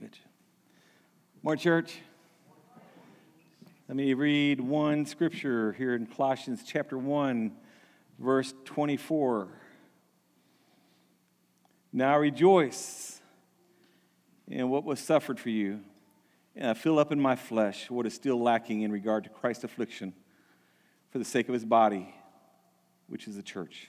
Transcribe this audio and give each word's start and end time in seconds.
Mitch. 0.00 0.20
More 1.42 1.56
church. 1.56 1.98
Let 3.88 3.96
me 3.96 4.14
read 4.14 4.60
one 4.60 5.06
scripture 5.06 5.72
here 5.72 5.96
in 5.96 6.06
Colossians 6.06 6.62
chapter 6.64 6.96
1, 6.96 7.50
verse 8.20 8.54
24. 8.64 9.48
Now 11.92 12.16
rejoice 12.16 13.20
in 14.46 14.68
what 14.68 14.84
was 14.84 15.00
suffered 15.00 15.40
for 15.40 15.48
you, 15.50 15.80
and 16.54 16.70
I 16.70 16.74
fill 16.74 17.00
up 17.00 17.10
in 17.10 17.20
my 17.20 17.34
flesh 17.34 17.90
what 17.90 18.06
is 18.06 18.14
still 18.14 18.40
lacking 18.40 18.82
in 18.82 18.92
regard 18.92 19.24
to 19.24 19.30
Christ's 19.30 19.64
affliction 19.64 20.12
for 21.10 21.18
the 21.18 21.24
sake 21.24 21.48
of 21.48 21.54
his 21.54 21.64
body, 21.64 22.14
which 23.08 23.26
is 23.26 23.34
the 23.34 23.42
church. 23.42 23.88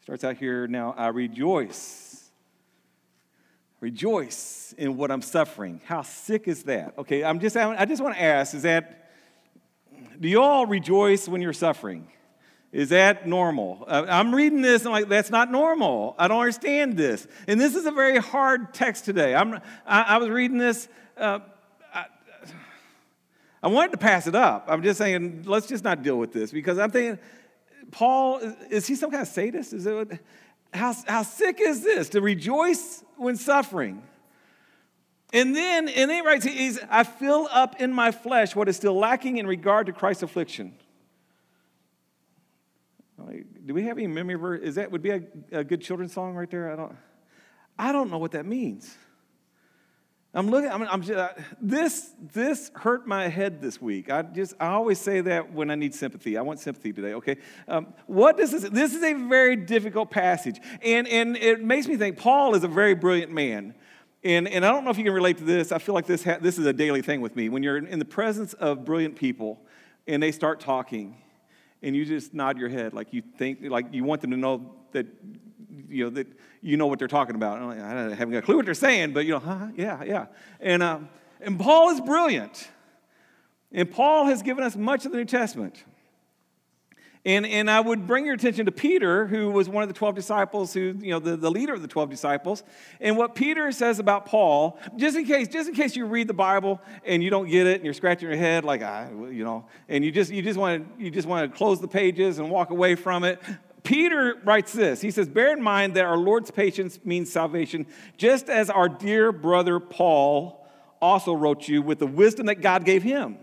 Starts 0.00 0.24
out 0.24 0.38
here 0.38 0.66
now, 0.66 0.94
I 0.96 1.08
rejoice 1.08 2.21
rejoice 3.82 4.72
in 4.78 4.96
what 4.96 5.10
I'm 5.10 5.20
suffering. 5.20 5.80
How 5.84 6.02
sick 6.02 6.46
is 6.46 6.62
that? 6.62 6.94
Okay, 6.98 7.24
I'm 7.24 7.40
just, 7.40 7.56
I 7.56 7.84
just 7.84 8.00
want 8.00 8.14
to 8.14 8.22
ask 8.22 8.54
is 8.54 8.62
that, 8.62 9.10
do 10.20 10.28
you 10.28 10.40
all 10.40 10.66
rejoice 10.66 11.28
when 11.28 11.42
you're 11.42 11.52
suffering? 11.52 12.06
Is 12.70 12.90
that 12.90 13.26
normal? 13.26 13.84
Uh, 13.88 14.06
I'm 14.08 14.32
reading 14.32 14.62
this 14.62 14.86
I'm 14.86 14.92
like, 14.92 15.08
that's 15.08 15.30
not 15.30 15.50
normal. 15.50 16.14
I 16.16 16.28
don't 16.28 16.38
understand 16.38 16.96
this. 16.96 17.26
And 17.48 17.60
this 17.60 17.74
is 17.74 17.84
a 17.84 17.90
very 17.90 18.18
hard 18.18 18.72
text 18.72 19.04
today. 19.04 19.34
I'm, 19.34 19.54
I, 19.84 20.02
I 20.02 20.18
was 20.18 20.30
reading 20.30 20.58
this. 20.58 20.86
Uh, 21.16 21.40
I, 21.92 22.06
I 23.64 23.66
wanted 23.66 23.90
to 23.90 23.98
pass 23.98 24.28
it 24.28 24.36
up. 24.36 24.66
I'm 24.68 24.84
just 24.84 24.96
saying, 24.96 25.42
let's 25.44 25.66
just 25.66 25.82
not 25.82 26.04
deal 26.04 26.18
with 26.18 26.32
this 26.32 26.52
because 26.52 26.78
I'm 26.78 26.92
thinking, 26.92 27.18
Paul, 27.90 28.38
is, 28.38 28.54
is 28.70 28.86
he 28.86 28.94
some 28.94 29.10
kind 29.10 29.22
of 29.22 29.28
sadist? 29.28 29.72
Is 29.72 29.86
it, 29.86 30.20
how, 30.72 30.94
how 31.06 31.22
sick 31.22 31.58
is 31.60 31.82
this 31.82 32.10
to 32.10 32.20
rejoice 32.20 33.04
when 33.16 33.36
suffering? 33.36 34.02
And 35.32 35.56
then, 35.56 35.88
and 35.88 36.10
then 36.10 36.16
he 36.16 36.20
writes, 36.20 36.44
he's, 36.44 36.78
I 36.90 37.04
fill 37.04 37.48
up 37.50 37.80
in 37.80 37.92
my 37.92 38.10
flesh 38.10 38.54
what 38.54 38.68
is 38.68 38.76
still 38.76 38.96
lacking 38.98 39.38
in 39.38 39.46
regard 39.46 39.86
to 39.86 39.92
Christ's 39.92 40.22
affliction. 40.22 40.74
Do 43.64 43.74
we 43.74 43.84
have 43.84 43.96
any 43.96 44.08
memory 44.08 44.34
verse? 44.34 44.60
Is 44.62 44.74
that 44.74 44.90
would 44.90 45.02
be 45.02 45.10
a, 45.10 45.22
a 45.52 45.64
good 45.64 45.80
children's 45.80 46.12
song 46.12 46.34
right 46.34 46.50
there? 46.50 46.72
I 46.72 46.76
don't, 46.76 46.96
I 47.78 47.92
don't 47.92 48.10
know 48.10 48.18
what 48.18 48.32
that 48.32 48.44
means. 48.44 48.96
I'm 50.34 50.48
looking, 50.48 50.70
I'm, 50.70 50.82
I'm 50.84 51.02
just, 51.02 51.18
uh, 51.18 51.34
this, 51.60 52.10
this 52.32 52.70
hurt 52.74 53.06
my 53.06 53.28
head 53.28 53.60
this 53.60 53.82
week. 53.82 54.10
I 54.10 54.22
just, 54.22 54.54
I 54.58 54.68
always 54.68 54.98
say 54.98 55.20
that 55.20 55.52
when 55.52 55.70
I 55.70 55.74
need 55.74 55.94
sympathy. 55.94 56.38
I 56.38 56.42
want 56.42 56.58
sympathy 56.58 56.90
today, 56.90 57.12
okay? 57.14 57.36
Um, 57.68 57.92
what 58.06 58.38
this, 58.38 58.50
this 58.50 58.94
is 58.94 59.02
a 59.02 59.12
very 59.12 59.56
difficult 59.56 60.10
passage. 60.10 60.58
And, 60.80 61.06
and 61.06 61.36
it 61.36 61.62
makes 61.62 61.86
me 61.86 61.98
think 61.98 62.16
Paul 62.16 62.54
is 62.54 62.64
a 62.64 62.68
very 62.68 62.94
brilliant 62.94 63.30
man. 63.30 63.74
And, 64.24 64.48
and 64.48 64.64
I 64.64 64.70
don't 64.70 64.84
know 64.84 64.90
if 64.90 64.96
you 64.96 65.04
can 65.04 65.12
relate 65.12 65.36
to 65.38 65.44
this. 65.44 65.70
I 65.70 65.78
feel 65.78 65.94
like 65.94 66.06
this, 66.06 66.24
ha- 66.24 66.38
this 66.40 66.58
is 66.58 66.64
a 66.64 66.72
daily 66.72 67.02
thing 67.02 67.20
with 67.20 67.36
me. 67.36 67.50
When 67.50 67.62
you're 67.62 67.76
in 67.76 67.98
the 67.98 68.04
presence 68.06 68.54
of 68.54 68.86
brilliant 68.86 69.16
people 69.16 69.60
and 70.06 70.22
they 70.22 70.32
start 70.32 70.60
talking 70.60 71.14
and 71.82 71.94
you 71.94 72.06
just 72.06 72.32
nod 72.32 72.56
your 72.56 72.70
head 72.70 72.94
like 72.94 73.12
you 73.12 73.22
think, 73.36 73.58
like 73.62 73.92
you 73.92 74.04
want 74.04 74.22
them 74.22 74.30
to 74.30 74.38
know 74.38 74.76
that 74.92 75.06
you 75.88 76.04
know, 76.04 76.10
that 76.10 76.26
you 76.60 76.76
know 76.76 76.86
what 76.86 76.98
they're 76.98 77.08
talking 77.08 77.34
about. 77.34 77.60
I 77.60 78.14
haven't 78.14 78.30
got 78.30 78.38
a 78.38 78.42
clue 78.42 78.56
what 78.56 78.64
they're 78.64 78.74
saying, 78.74 79.12
but 79.12 79.24
you 79.24 79.32
know, 79.32 79.38
huh? 79.38 79.68
Yeah, 79.76 80.02
yeah. 80.04 80.26
And, 80.60 80.82
uh, 80.82 80.98
and 81.40 81.58
Paul 81.58 81.90
is 81.90 82.00
brilliant. 82.00 82.68
And 83.72 83.90
Paul 83.90 84.26
has 84.26 84.42
given 84.42 84.64
us 84.64 84.76
much 84.76 85.06
of 85.06 85.12
the 85.12 85.18
New 85.18 85.24
Testament. 85.24 85.84
And, 87.24 87.46
and 87.46 87.70
I 87.70 87.78
would 87.78 88.08
bring 88.08 88.26
your 88.26 88.34
attention 88.34 88.66
to 88.66 88.72
Peter, 88.72 89.28
who 89.28 89.50
was 89.50 89.68
one 89.68 89.84
of 89.84 89.88
the 89.88 89.94
12 89.94 90.16
disciples, 90.16 90.74
who, 90.74 90.96
you 91.00 91.10
know, 91.12 91.20
the, 91.20 91.36
the 91.36 91.50
leader 91.50 91.72
of 91.72 91.80
the 91.80 91.86
12 91.86 92.10
disciples. 92.10 92.64
And 93.00 93.16
what 93.16 93.36
Peter 93.36 93.70
says 93.70 94.00
about 94.00 94.26
Paul, 94.26 94.76
just 94.96 95.16
in 95.16 95.24
case, 95.24 95.46
just 95.46 95.68
in 95.68 95.74
case 95.74 95.94
you 95.94 96.04
read 96.06 96.26
the 96.26 96.34
Bible 96.34 96.80
and 97.04 97.22
you 97.22 97.30
don't 97.30 97.48
get 97.48 97.68
it 97.68 97.76
and 97.76 97.84
you're 97.84 97.94
scratching 97.94 98.28
your 98.28 98.36
head 98.36 98.64
like, 98.64 98.82
ah, 98.82 99.08
you 99.08 99.44
know, 99.44 99.66
and 99.88 100.04
you 100.04 100.10
just, 100.10 100.32
you 100.32 100.42
just 100.42 100.58
want 100.58 100.98
to, 100.98 101.04
you 101.04 101.12
just 101.12 101.28
want 101.28 101.50
to 101.50 101.56
close 101.56 101.80
the 101.80 101.86
pages 101.86 102.40
and 102.40 102.50
walk 102.50 102.70
away 102.70 102.96
from 102.96 103.22
it. 103.22 103.40
Peter 103.82 104.40
writes 104.44 104.72
this. 104.72 105.00
He 105.00 105.10
says, 105.10 105.28
Bear 105.28 105.52
in 105.52 105.62
mind 105.62 105.94
that 105.94 106.04
our 106.04 106.16
Lord's 106.16 106.50
patience 106.50 107.00
means 107.04 107.32
salvation, 107.32 107.86
just 108.16 108.48
as 108.48 108.70
our 108.70 108.88
dear 108.88 109.32
brother 109.32 109.80
Paul 109.80 110.66
also 111.00 111.32
wrote 111.34 111.66
you 111.66 111.82
with 111.82 111.98
the 111.98 112.06
wisdom 112.06 112.46
that 112.46 112.60
God 112.60 112.84
gave 112.84 113.02
him. 113.02 113.38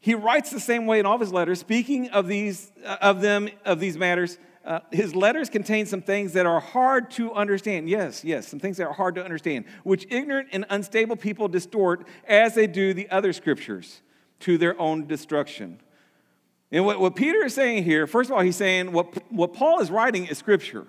He 0.00 0.14
writes 0.14 0.50
the 0.50 0.60
same 0.60 0.86
way 0.86 1.00
in 1.00 1.06
all 1.06 1.16
of 1.16 1.20
his 1.20 1.32
letters, 1.32 1.58
speaking 1.58 2.10
of, 2.10 2.28
these, 2.28 2.70
uh, 2.84 2.96
of 3.00 3.20
them, 3.20 3.48
of 3.64 3.80
these 3.80 3.98
matters. 3.98 4.38
Uh, 4.64 4.80
his 4.92 5.16
letters 5.16 5.50
contain 5.50 5.86
some 5.86 6.02
things 6.02 6.34
that 6.34 6.46
are 6.46 6.60
hard 6.60 7.10
to 7.10 7.32
understand. 7.32 7.88
Yes, 7.88 8.22
yes, 8.22 8.46
some 8.46 8.60
things 8.60 8.76
that 8.76 8.86
are 8.86 8.92
hard 8.92 9.16
to 9.16 9.24
understand, 9.24 9.64
which 9.82 10.06
ignorant 10.10 10.48
and 10.52 10.64
unstable 10.70 11.16
people 11.16 11.48
distort 11.48 12.06
as 12.26 12.54
they 12.54 12.66
do 12.66 12.94
the 12.94 13.10
other 13.10 13.32
scriptures 13.32 14.02
to 14.40 14.58
their 14.58 14.80
own 14.80 15.06
destruction. 15.06 15.80
And 16.70 16.84
what, 16.84 17.00
what 17.00 17.16
Peter 17.16 17.44
is 17.44 17.54
saying 17.54 17.84
here, 17.84 18.06
first 18.06 18.30
of 18.30 18.36
all, 18.36 18.42
he's 18.42 18.56
saying 18.56 18.92
what, 18.92 19.32
what 19.32 19.54
Paul 19.54 19.80
is 19.80 19.90
writing 19.90 20.26
is 20.26 20.38
scripture. 20.38 20.86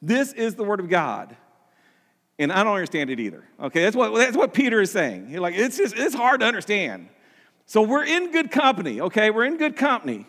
This 0.00 0.32
is 0.32 0.54
the 0.54 0.64
word 0.64 0.80
of 0.80 0.88
God. 0.88 1.36
And 2.38 2.52
I 2.52 2.64
don't 2.64 2.74
understand 2.74 3.10
it 3.10 3.20
either. 3.20 3.44
Okay, 3.60 3.82
that's 3.82 3.96
what, 3.96 4.14
that's 4.14 4.36
what 4.36 4.52
Peter 4.52 4.80
is 4.80 4.90
saying. 4.90 5.28
He's 5.28 5.38
like, 5.38 5.54
it's 5.54 5.76
just, 5.76 5.96
it's 5.96 6.14
hard 6.14 6.40
to 6.40 6.46
understand. 6.46 7.08
So 7.66 7.82
we're 7.82 8.04
in 8.04 8.32
good 8.32 8.50
company, 8.50 9.00
okay? 9.00 9.30
We're 9.30 9.44
in 9.44 9.56
good 9.56 9.76
company. 9.76 10.26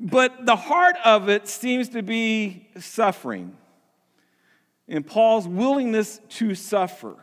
But 0.00 0.46
the 0.46 0.56
heart 0.56 0.96
of 1.04 1.28
it 1.28 1.46
seems 1.46 1.90
to 1.90 2.02
be 2.02 2.68
suffering. 2.78 3.56
And 4.88 5.06
Paul's 5.06 5.46
willingness 5.46 6.20
to 6.30 6.54
suffer 6.54 7.16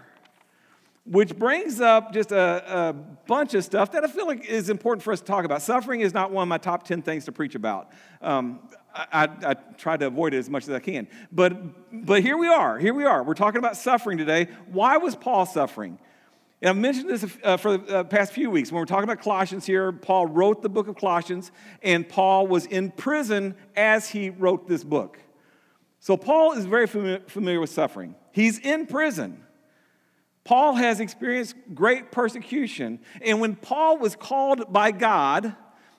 which 1.09 1.37
brings 1.37 1.79
up 1.79 2.13
just 2.13 2.31
a, 2.31 2.89
a, 2.89 2.93
bunch 3.27 3.53
of 3.53 3.63
stuff 3.63 3.91
that 3.91 4.03
I 4.03 4.07
feel 4.07 4.25
like 4.25 4.45
is 4.45 4.69
important 4.69 5.03
for 5.03 5.11
us 5.11 5.19
to 5.19 5.25
talk 5.25 5.43
about. 5.43 5.61
Suffering 5.61 6.01
is 6.01 6.13
not 6.13 6.31
one 6.31 6.43
of 6.43 6.47
my 6.47 6.57
top 6.57 6.83
10 6.83 7.01
things 7.01 7.25
to 7.25 7.31
preach 7.31 7.55
about. 7.55 7.91
Um, 8.21 8.59
I, 8.93 9.05
I, 9.11 9.49
I, 9.51 9.53
try 9.77 9.97
to 9.97 10.07
avoid 10.07 10.33
it 10.33 10.37
as 10.37 10.49
much 10.49 10.63
as 10.63 10.69
I 10.69 10.79
can. 10.79 11.07
But, 11.31 12.05
but 12.05 12.21
here 12.21 12.37
we 12.37 12.47
are. 12.47 12.79
Here 12.79 12.93
we 12.93 13.05
are. 13.05 13.23
We're 13.23 13.33
talking 13.33 13.59
about 13.59 13.75
suffering 13.75 14.17
today. 14.17 14.47
Why 14.67 14.97
was 14.97 15.15
Paul 15.15 15.45
suffering? 15.45 15.99
And 16.61 16.69
I've 16.69 16.77
mentioned 16.77 17.09
this 17.09 17.37
uh, 17.43 17.57
for 17.57 17.77
the 17.77 17.97
uh, 17.97 18.03
past 18.05 18.33
few 18.33 18.49
weeks. 18.49 18.71
When 18.71 18.79
we're 18.79 18.85
talking 18.85 19.03
about 19.03 19.21
Colossians 19.21 19.65
here, 19.65 19.91
Paul 19.91 20.27
wrote 20.27 20.61
the 20.61 20.69
book 20.69 20.87
of 20.87 20.95
Colossians, 20.95 21.51
and 21.83 22.07
Paul 22.07 22.47
was 22.47 22.65
in 22.65 22.91
prison 22.91 23.55
as 23.75 24.09
he 24.09 24.29
wrote 24.29 24.67
this 24.67 24.83
book. 24.83 25.19
So 25.99 26.17
Paul 26.17 26.53
is 26.53 26.65
very 26.65 26.87
familiar 26.87 27.59
with 27.59 27.69
suffering. 27.69 28.15
He's 28.31 28.59
in 28.59 28.87
prison. 28.87 29.43
Paul 30.47 30.75
has 30.75 31.01
experienced 31.01 31.55
great 31.75 32.09
persecution. 32.09 32.99
And 33.21 33.41
when 33.41 33.57
Paul 33.57 33.97
was 33.97 34.15
called 34.15 34.71
by 34.71 34.91
God, 34.91 35.53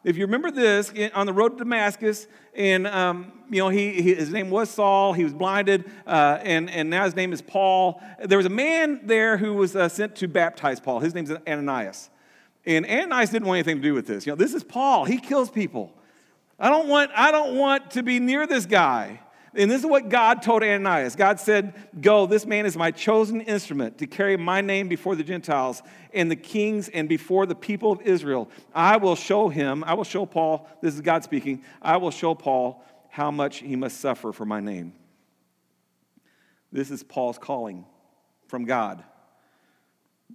if 0.04 0.16
you 0.16 0.24
remember 0.24 0.50
this, 0.50 0.90
on 1.12 1.26
the 1.26 1.34
road 1.34 1.50
to 1.50 1.56
Damascus, 1.58 2.26
and 2.54 2.86
um, 2.86 3.30
you 3.50 3.58
know, 3.58 3.68
he, 3.68 4.00
he, 4.00 4.14
his 4.14 4.30
name 4.30 4.48
was 4.48 4.70
Saul. 4.70 5.12
He 5.12 5.22
was 5.22 5.34
blinded, 5.34 5.84
uh, 6.06 6.38
and 6.42 6.70
and 6.70 6.88
now 6.88 7.04
his 7.04 7.14
name 7.14 7.34
is 7.34 7.42
Paul. 7.42 8.00
There 8.24 8.38
was 8.38 8.46
a 8.46 8.50
man 8.50 9.02
there 9.04 9.36
who 9.36 9.52
was 9.52 9.76
uh, 9.76 9.86
sent 9.90 10.16
to 10.16 10.28
baptize 10.28 10.80
Paul. 10.80 11.00
His 11.00 11.14
name's 11.14 11.30
Ananias, 11.30 12.08
and 12.64 12.86
Ananias 12.86 13.28
didn't 13.28 13.46
want 13.46 13.58
anything 13.58 13.76
to 13.76 13.82
do 13.82 13.92
with 13.92 14.06
this. 14.06 14.24
You 14.24 14.32
know, 14.32 14.36
this 14.36 14.54
is 14.54 14.64
Paul. 14.64 15.04
He 15.04 15.18
kills 15.18 15.50
people. 15.50 15.92
I 16.58 16.70
don't 16.70 16.88
want 16.88 17.10
I 17.14 17.32
don't 17.32 17.56
want 17.56 17.90
to 17.90 18.02
be 18.02 18.18
near 18.18 18.46
this 18.46 18.64
guy. 18.64 19.20
And 19.54 19.70
this 19.70 19.80
is 19.80 19.86
what 19.86 20.08
God 20.08 20.42
told 20.42 20.62
Ananias. 20.62 21.16
God 21.16 21.40
said, 21.40 21.74
Go, 22.00 22.26
this 22.26 22.44
man 22.44 22.66
is 22.66 22.76
my 22.76 22.90
chosen 22.90 23.40
instrument 23.40 23.98
to 23.98 24.06
carry 24.06 24.36
my 24.36 24.60
name 24.60 24.88
before 24.88 25.16
the 25.16 25.24
Gentiles 25.24 25.82
and 26.12 26.30
the 26.30 26.36
kings 26.36 26.88
and 26.88 27.08
before 27.08 27.46
the 27.46 27.54
people 27.54 27.92
of 27.92 28.02
Israel. 28.02 28.50
I 28.74 28.98
will 28.98 29.16
show 29.16 29.48
him, 29.48 29.84
I 29.84 29.94
will 29.94 30.04
show 30.04 30.26
Paul, 30.26 30.68
this 30.82 30.94
is 30.94 31.00
God 31.00 31.24
speaking, 31.24 31.62
I 31.80 31.96
will 31.96 32.10
show 32.10 32.34
Paul 32.34 32.84
how 33.08 33.30
much 33.30 33.58
he 33.58 33.74
must 33.74 34.00
suffer 34.00 34.32
for 34.32 34.44
my 34.44 34.60
name. 34.60 34.92
This 36.70 36.90
is 36.90 37.02
Paul's 37.02 37.38
calling 37.38 37.86
from 38.48 38.64
God. 38.64 39.02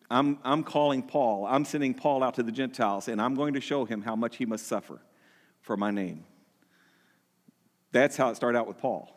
I'm, 0.10 0.40
I'm 0.44 0.64
calling 0.64 1.04
Paul, 1.04 1.46
I'm 1.46 1.66
sending 1.66 1.94
Paul 1.94 2.24
out 2.24 2.36
to 2.36 2.44
the 2.44 2.52
Gentiles, 2.52 3.08
and 3.08 3.22
I'm 3.22 3.36
going 3.36 3.54
to 3.54 3.62
show 3.62 3.86
him 3.86 4.02
how 4.02 4.16
much 4.16 4.38
he 4.38 4.46
must 4.46 4.68
suffer 4.68 5.00
for 5.62 5.78
my 5.78 5.92
name. 5.92 6.26
That's 7.94 8.18
how 8.18 8.30
it 8.30 8.36
started 8.36 8.58
out 8.58 8.68
with 8.68 8.80
Paul. 8.80 9.10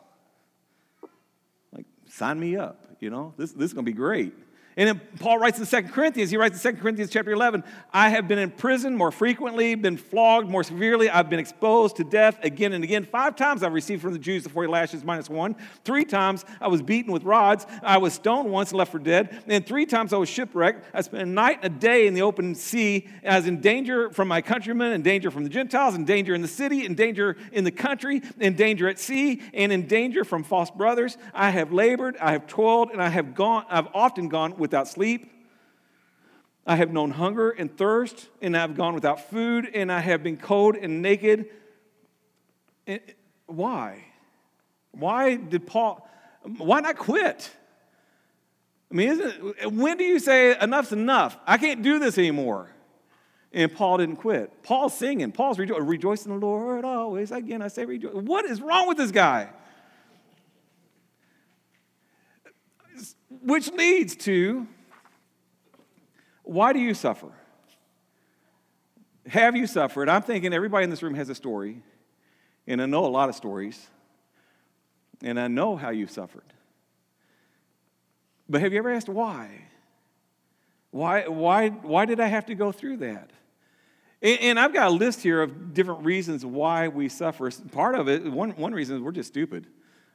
Like, 1.73 1.85
sign 2.07 2.39
me 2.39 2.55
up, 2.55 2.79
you 3.01 3.09
know, 3.09 3.33
this, 3.37 3.51
this 3.51 3.65
is 3.65 3.73
going 3.73 3.85
to 3.85 3.91
be 3.91 3.95
great. 3.95 4.33
And 4.77 4.87
then 4.87 5.01
Paul 5.19 5.39
writes 5.39 5.57
in 5.57 5.65
2 5.65 5.89
Corinthians, 5.89 6.29
he 6.29 6.37
writes 6.37 6.63
in 6.63 6.75
2 6.75 6.79
Corinthians 6.79 7.09
chapter 7.09 7.31
11, 7.31 7.63
I 7.91 8.09
have 8.09 8.27
been 8.27 8.37
in 8.37 8.51
prison 8.51 8.95
more 8.95 9.11
frequently, 9.11 9.73
been 9.73 9.97
flogged 9.97 10.47
more 10.47 10.63
severely, 10.63 11.09
I've 11.09 11.31
been 11.31 11.39
exposed 11.39 11.95
to 11.95 12.03
death 12.03 12.37
again 12.43 12.73
and 12.73 12.83
again. 12.83 13.03
Five 13.03 13.35
times 13.35 13.63
I've 13.63 13.73
received 13.73 14.03
from 14.03 14.13
the 14.13 14.19
Jews 14.19 14.43
the 14.43 14.49
40 14.49 14.71
lashes 14.71 15.03
minus 15.03 15.31
one. 15.31 15.55
Three 15.83 16.05
times 16.05 16.45
I 16.61 16.67
was 16.67 16.83
beaten 16.83 17.11
with 17.11 17.23
rods. 17.23 17.65
I 17.81 17.97
was 17.97 18.13
stoned 18.13 18.51
once 18.51 18.69
and 18.69 18.77
left 18.77 18.91
for 18.91 18.99
dead. 18.99 19.41
And 19.47 19.65
three 19.65 19.87
times 19.87 20.13
I 20.13 20.17
was 20.17 20.29
shipwrecked. 20.29 20.85
I 20.93 21.01
spent 21.01 21.23
a 21.23 21.25
night 21.25 21.59
and 21.63 21.75
a 21.75 21.79
day 21.79 22.05
in 22.05 22.13
the 22.13 22.21
open 22.21 22.53
sea. 22.53 23.09
I 23.27 23.37
was 23.37 23.47
in 23.47 23.61
danger 23.61 24.11
from 24.11 24.27
my 24.27 24.41
countrymen, 24.41 24.93
in 24.93 25.01
danger 25.01 25.31
from 25.31 25.43
the 25.43 25.49
Gentiles, 25.49 25.95
in 25.95 26.05
danger 26.05 26.35
in 26.35 26.43
the 26.43 26.47
city, 26.47 26.85
in 26.85 26.93
danger 26.93 27.35
in 27.51 27.63
the 27.63 27.71
country, 27.71 28.21
in 28.39 28.55
danger 28.55 28.87
at 28.87 28.99
sea, 28.99 29.41
and 29.55 29.71
in 29.71 29.87
danger 29.87 30.23
from 30.23 30.43
false 30.43 30.69
brothers. 30.69 31.17
I 31.33 31.49
have 31.49 31.73
labored, 31.73 32.15
I 32.17 32.33
have 32.33 32.45
toiled, 32.45 32.91
and 32.91 33.01
I 33.01 33.09
have 33.09 33.33
gone, 33.33 33.65
I've 33.69 33.87
often 33.95 34.27
gone 34.27 34.55
without 34.67 34.87
sleep. 34.87 35.31
I 36.65 36.75
have 36.75 36.91
known 36.91 37.11
hunger 37.11 37.49
and 37.49 37.75
thirst, 37.75 38.27
and 38.41 38.55
I 38.55 38.59
have 38.59 38.75
gone 38.75 38.93
without 38.93 39.29
food, 39.29 39.69
and 39.73 39.91
I 39.91 39.99
have 40.01 40.21
been 40.21 40.37
cold 40.37 40.75
and 40.75 41.01
naked. 41.01 41.49
And 42.85 42.99
why? 43.45 44.03
Why 44.91 45.35
did 45.35 45.65
Paul, 45.65 46.07
why 46.57 46.81
not 46.81 46.97
quit? 46.97 47.49
I 48.91 48.95
mean, 48.95 49.09
isn't, 49.09 49.73
when 49.73 49.97
do 49.97 50.03
you 50.03 50.19
say 50.19 50.57
enough's 50.59 50.91
enough? 50.91 51.37
I 51.45 51.57
can't 51.57 51.81
do 51.81 51.99
this 51.99 52.17
anymore. 52.17 52.69
And 53.53 53.73
Paul 53.73 53.97
didn't 53.97 54.17
quit. 54.17 54.63
Paul's 54.63 54.93
singing. 54.93 55.31
Paul's 55.31 55.57
rejo- 55.57 55.77
rejoicing 55.79 56.33
in 56.33 56.39
the 56.39 56.45
Lord 56.45 56.83
always. 56.83 57.31
Again, 57.31 57.61
I 57.61 57.69
say 57.69 57.85
rejoice. 57.85 58.13
What 58.13 58.45
is 58.45 58.61
wrong 58.61 58.87
with 58.87 58.97
this 58.97 59.11
guy? 59.11 59.49
Which 63.41 63.71
leads 63.71 64.15
to 64.17 64.67
why 66.43 66.71
do 66.71 66.79
you 66.79 66.93
suffer? 66.93 67.27
Have 69.27 69.55
you 69.55 69.67
suffered? 69.67 70.07
I'm 70.07 70.21
thinking 70.21 70.53
everybody 70.53 70.85
in 70.85 70.89
this 70.89 71.03
room 71.03 71.13
has 71.15 71.27
a 71.27 71.35
story, 71.35 71.81
and 72.65 72.81
I 72.81 72.85
know 72.85 73.05
a 73.05 73.07
lot 73.07 73.27
of 73.27 73.35
stories, 73.35 73.87
and 75.21 75.37
I 75.37 75.49
know 75.49 75.75
how 75.75 75.89
you've 75.89 76.11
suffered. 76.11 76.53
But 78.47 78.61
have 78.61 78.71
you 78.71 78.79
ever 78.79 78.91
asked 78.93 79.09
why? 79.09 79.65
Why, 80.91 81.27
why, 81.27 81.69
why 81.69 82.05
did 82.05 82.21
I 82.21 82.27
have 82.27 82.45
to 82.45 82.55
go 82.55 82.71
through 82.71 82.97
that? 82.97 83.31
And, 84.21 84.39
and 84.39 84.59
I've 84.59 84.73
got 84.73 84.87
a 84.87 84.91
list 84.91 85.21
here 85.21 85.41
of 85.41 85.73
different 85.73 86.05
reasons 86.05 86.45
why 86.45 86.87
we 86.87 87.09
suffer. 87.09 87.51
Part 87.71 87.95
of 87.95 88.07
it, 88.07 88.25
one, 88.31 88.51
one 88.51 88.73
reason 88.73 88.95
is 88.95 89.01
we're 89.01 89.11
just 89.11 89.29
stupid. 89.29 89.67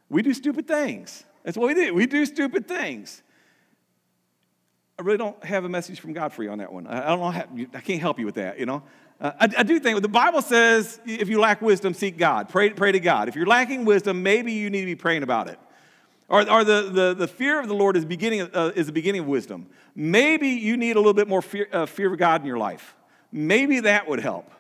We 0.09 0.23
do 0.23 0.33
stupid 0.33 0.67
things. 0.67 1.25
That's 1.45 1.57
what 1.57 1.69
we 1.69 1.75
do. 1.75 1.95
We 1.95 2.07
do 2.07 2.25
stupid 2.27 2.69
things. 2.69 3.23
I 4.99 5.03
really 5.03 5.19
don't 5.19 5.43
have 5.45 5.65
a 5.65 5.69
message 5.69 6.01
from 6.01 6.13
God 6.13 6.33
for 6.33 6.43
you 6.43 6.51
on 6.51 6.59
that 6.59 6.73
one. 6.73 6.87
I, 6.87 7.09
don't 7.09 7.21
know. 7.21 7.31
How, 7.31 7.47
I 7.75 7.81
can't 7.81 8.01
help 8.01 8.19
you 8.19 8.27
with 8.27 8.37
that. 8.37 8.59
You 8.59 8.67
know, 8.67 8.83
uh, 9.21 9.33
I, 9.41 9.49
I, 9.59 9.63
do 9.63 9.81
think 9.81 10.01
the 10.01 10.09
Bible 10.09 10.43
says 10.43 11.01
if 11.07 11.29
you 11.29 11.41
lack 11.41 11.63
wisdom, 11.63 11.95
seek 11.95 12.19
God. 12.19 12.49
Pray, 12.49 12.71
pray 12.71 12.93
to 12.93 13.01
God. 13.01 13.29
If 13.29 13.35
you're 13.35 13.47
lacking 13.47 13.85
wisdom, 13.85 14.23
maybe 14.23 14.53
you 14.53 14.71
need 14.71 14.81
to 14.81 14.87
be 14.87 14.95
praying 14.95 15.23
about 15.23 15.49
it. 15.49 15.59
Or, 16.29 16.49
or 16.49 16.65
the, 16.65 16.91
the, 16.91 17.15
the 17.15 17.29
fear 17.29 17.61
of 17.61 17.69
the 17.69 17.75
Lord 17.75 17.97
is, 17.97 18.05
beginning, 18.05 18.43
uh, 18.55 18.73
is 18.75 18.87
the 18.87 18.93
beginning 18.93 19.23
of 19.23 19.27
wisdom. 19.27 19.67
Maybe 19.95 20.49
you 20.49 20.77
need 20.77 20.97
a 20.97 20.99
little 20.99 21.15
bit 21.15 21.29
more 21.29 21.43
fear, 21.43 21.69
uh, 21.73 21.87
fear 21.87 22.13
of 22.13 22.19
God 22.19 22.43
in 22.43 22.47
your 22.47 22.59
life. 22.59 22.95
Maybe 23.31 23.81
that 23.81 24.09
would 24.09 24.21
help. 24.21 24.51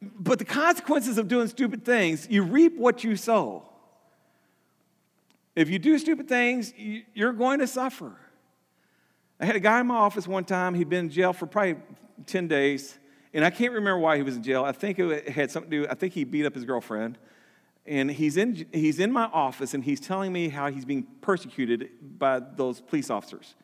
But 0.00 0.38
the 0.38 0.44
consequences 0.44 1.18
of 1.18 1.28
doing 1.28 1.48
stupid 1.48 1.84
things, 1.84 2.26
you 2.30 2.42
reap 2.42 2.76
what 2.76 3.04
you 3.04 3.16
sow. 3.16 3.68
If 5.54 5.70
you 5.70 5.78
do 5.78 5.98
stupid 5.98 6.28
things, 6.28 6.72
you're 7.14 7.32
going 7.32 7.60
to 7.60 7.66
suffer. 7.66 8.16
I 9.40 9.46
had 9.46 9.56
a 9.56 9.60
guy 9.60 9.80
in 9.80 9.86
my 9.86 9.96
office 9.96 10.26
one 10.26 10.44
time, 10.44 10.74
he'd 10.74 10.88
been 10.88 11.06
in 11.06 11.10
jail 11.10 11.32
for 11.32 11.46
probably 11.46 11.76
10 12.26 12.48
days, 12.48 12.98
and 13.32 13.44
I 13.44 13.50
can't 13.50 13.72
remember 13.72 13.98
why 13.98 14.16
he 14.16 14.22
was 14.22 14.36
in 14.36 14.42
jail. 14.42 14.64
I 14.64 14.72
think 14.72 14.98
it 14.98 15.28
had 15.28 15.50
something 15.50 15.70
to 15.70 15.82
do, 15.82 15.88
I 15.90 15.94
think 15.94 16.12
he 16.12 16.24
beat 16.24 16.46
up 16.46 16.54
his 16.54 16.64
girlfriend. 16.64 17.18
And 17.86 18.10
he's 18.10 18.38
in, 18.38 18.66
he's 18.72 18.98
in 18.98 19.12
my 19.12 19.24
office 19.24 19.74
and 19.74 19.84
he's 19.84 20.00
telling 20.00 20.32
me 20.32 20.48
how 20.48 20.70
he's 20.70 20.86
being 20.86 21.06
persecuted 21.20 21.90
by 22.18 22.40
those 22.40 22.80
police 22.80 23.10
officers. 23.10 23.54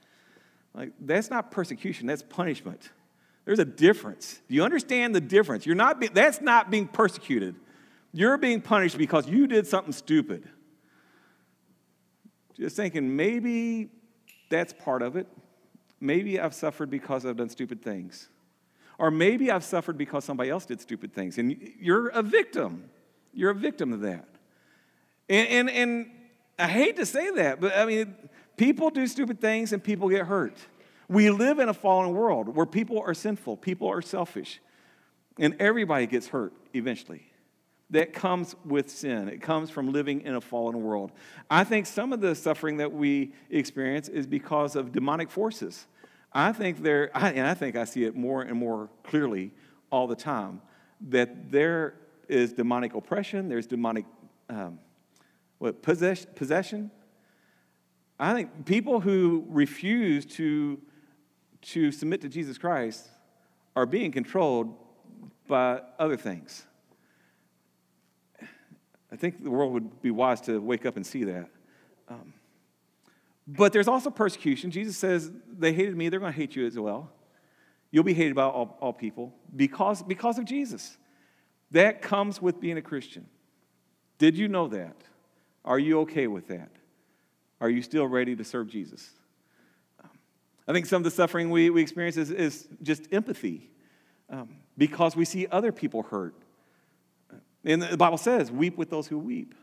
Like, 0.74 0.92
that's 1.00 1.30
not 1.30 1.50
persecution, 1.50 2.06
that's 2.06 2.22
punishment. 2.22 2.90
There's 3.46 3.58
a 3.58 3.64
difference. 3.64 4.42
Do 4.48 4.54
you 4.54 4.62
understand 4.62 5.14
the 5.14 5.20
difference? 5.20 5.64
You're 5.64 5.74
not 5.74 6.00
be, 6.00 6.08
that's 6.08 6.42
not 6.42 6.70
being 6.70 6.86
persecuted. 6.86 7.56
You're 8.12 8.36
being 8.36 8.60
punished 8.60 8.98
because 8.98 9.26
you 9.26 9.46
did 9.46 9.66
something 9.66 9.92
stupid. 9.92 10.48
Just 12.60 12.76
thinking, 12.76 13.16
maybe 13.16 13.88
that's 14.50 14.74
part 14.74 15.00
of 15.00 15.16
it. 15.16 15.26
Maybe 15.98 16.38
I've 16.38 16.54
suffered 16.54 16.90
because 16.90 17.24
I've 17.24 17.38
done 17.38 17.48
stupid 17.48 17.82
things. 17.82 18.28
Or 18.98 19.10
maybe 19.10 19.50
I've 19.50 19.64
suffered 19.64 19.96
because 19.96 20.26
somebody 20.26 20.50
else 20.50 20.66
did 20.66 20.78
stupid 20.78 21.14
things. 21.14 21.38
And 21.38 21.72
you're 21.80 22.08
a 22.08 22.22
victim. 22.22 22.90
You're 23.32 23.50
a 23.50 23.54
victim 23.54 23.94
of 23.94 24.02
that. 24.02 24.28
And, 25.30 25.48
and, 25.48 25.70
and 25.70 26.10
I 26.58 26.68
hate 26.68 26.96
to 26.96 27.06
say 27.06 27.30
that, 27.30 27.60
but 27.60 27.74
I 27.74 27.86
mean, 27.86 28.14
people 28.58 28.90
do 28.90 29.06
stupid 29.06 29.40
things 29.40 29.72
and 29.72 29.82
people 29.82 30.10
get 30.10 30.26
hurt. 30.26 30.58
We 31.08 31.30
live 31.30 31.60
in 31.60 31.70
a 31.70 31.74
fallen 31.74 32.12
world 32.12 32.54
where 32.54 32.66
people 32.66 33.00
are 33.00 33.14
sinful, 33.14 33.56
people 33.56 33.88
are 33.88 34.02
selfish, 34.02 34.60
and 35.38 35.56
everybody 35.58 36.06
gets 36.06 36.28
hurt 36.28 36.52
eventually 36.74 37.29
that 37.90 38.12
comes 38.12 38.54
with 38.64 38.88
sin. 38.88 39.28
It 39.28 39.42
comes 39.42 39.68
from 39.70 39.92
living 39.92 40.22
in 40.22 40.34
a 40.34 40.40
fallen 40.40 40.82
world. 40.82 41.10
I 41.50 41.64
think 41.64 41.86
some 41.86 42.12
of 42.12 42.20
the 42.20 42.34
suffering 42.34 42.76
that 42.78 42.92
we 42.92 43.32
experience 43.50 44.08
is 44.08 44.26
because 44.26 44.76
of 44.76 44.92
demonic 44.92 45.30
forces. 45.30 45.86
I 46.32 46.52
think 46.52 46.82
there, 46.82 47.10
and 47.16 47.46
I 47.46 47.54
think 47.54 47.76
I 47.76 47.84
see 47.84 48.04
it 48.04 48.14
more 48.14 48.42
and 48.42 48.56
more 48.56 48.88
clearly 49.02 49.52
all 49.90 50.06
the 50.06 50.16
time, 50.16 50.62
that 51.08 51.50
there 51.50 51.94
is 52.28 52.52
demonic 52.52 52.94
oppression, 52.94 53.48
there's 53.48 53.66
demonic 53.66 54.04
um, 54.48 54.78
what, 55.58 55.82
possess, 55.82 56.26
possession. 56.34 56.90
I 58.18 58.34
think 58.34 58.66
people 58.66 59.00
who 59.00 59.44
refuse 59.48 60.24
to, 60.26 60.80
to 61.62 61.90
submit 61.90 62.20
to 62.20 62.28
Jesus 62.28 62.56
Christ 62.56 63.08
are 63.74 63.86
being 63.86 64.12
controlled 64.12 64.74
by 65.48 65.80
other 65.98 66.16
things. 66.16 66.66
I 69.12 69.16
think 69.16 69.42
the 69.42 69.50
world 69.50 69.72
would 69.72 70.02
be 70.02 70.10
wise 70.10 70.40
to 70.42 70.60
wake 70.60 70.86
up 70.86 70.96
and 70.96 71.06
see 71.06 71.24
that. 71.24 71.50
Um, 72.08 72.34
but 73.46 73.72
there's 73.72 73.88
also 73.88 74.10
persecution. 74.10 74.70
Jesus 74.70 74.96
says, 74.96 75.30
They 75.58 75.72
hated 75.72 75.96
me, 75.96 76.08
they're 76.08 76.20
going 76.20 76.32
to 76.32 76.38
hate 76.38 76.54
you 76.54 76.66
as 76.66 76.78
well. 76.78 77.10
You'll 77.90 78.04
be 78.04 78.14
hated 78.14 78.36
by 78.36 78.44
all, 78.44 78.76
all 78.80 78.92
people 78.92 79.34
because, 79.54 80.02
because 80.02 80.38
of 80.38 80.44
Jesus. 80.44 80.96
That 81.72 82.02
comes 82.02 82.42
with 82.42 82.60
being 82.60 82.78
a 82.78 82.82
Christian. 82.82 83.26
Did 84.18 84.36
you 84.36 84.48
know 84.48 84.68
that? 84.68 84.96
Are 85.64 85.78
you 85.78 86.00
okay 86.00 86.26
with 86.26 86.48
that? 86.48 86.70
Are 87.60 87.70
you 87.70 87.82
still 87.82 88.06
ready 88.06 88.34
to 88.36 88.44
serve 88.44 88.68
Jesus? 88.68 89.10
Um, 90.02 90.10
I 90.66 90.72
think 90.72 90.86
some 90.86 90.98
of 90.98 91.04
the 91.04 91.10
suffering 91.10 91.50
we, 91.50 91.70
we 91.70 91.82
experience 91.82 92.16
is, 92.16 92.30
is 92.30 92.68
just 92.82 93.12
empathy 93.12 93.70
um, 94.28 94.56
because 94.76 95.14
we 95.14 95.24
see 95.24 95.46
other 95.48 95.70
people 95.70 96.02
hurt 96.02 96.34
and 97.64 97.82
the 97.82 97.96
Bible 97.96 98.18
says, 98.18 98.50
weep 98.50 98.76
with 98.76 98.90
those 98.90 99.06
who 99.06 99.18
weep. 99.18 99.54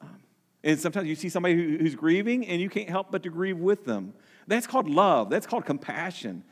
Um, 0.00 0.18
and 0.62 0.78
sometimes 0.78 1.08
you 1.08 1.14
see 1.14 1.28
somebody 1.28 1.54
who, 1.54 1.78
who's 1.78 1.94
grieving 1.94 2.46
and 2.46 2.60
you 2.60 2.68
can't 2.68 2.88
help 2.88 3.10
but 3.10 3.22
to 3.24 3.30
grieve 3.30 3.58
with 3.58 3.84
them. 3.84 4.14
That's 4.46 4.66
called 4.66 4.88
love, 4.88 5.30
that's 5.30 5.46
called 5.46 5.64
compassion. 5.64 6.44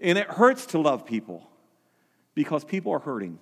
And 0.00 0.18
it 0.18 0.26
hurts 0.26 0.66
to 0.66 0.78
love 0.78 1.06
people 1.06 1.48
because 2.34 2.64
people 2.64 2.92
are 2.92 2.98
hurting. 2.98 3.38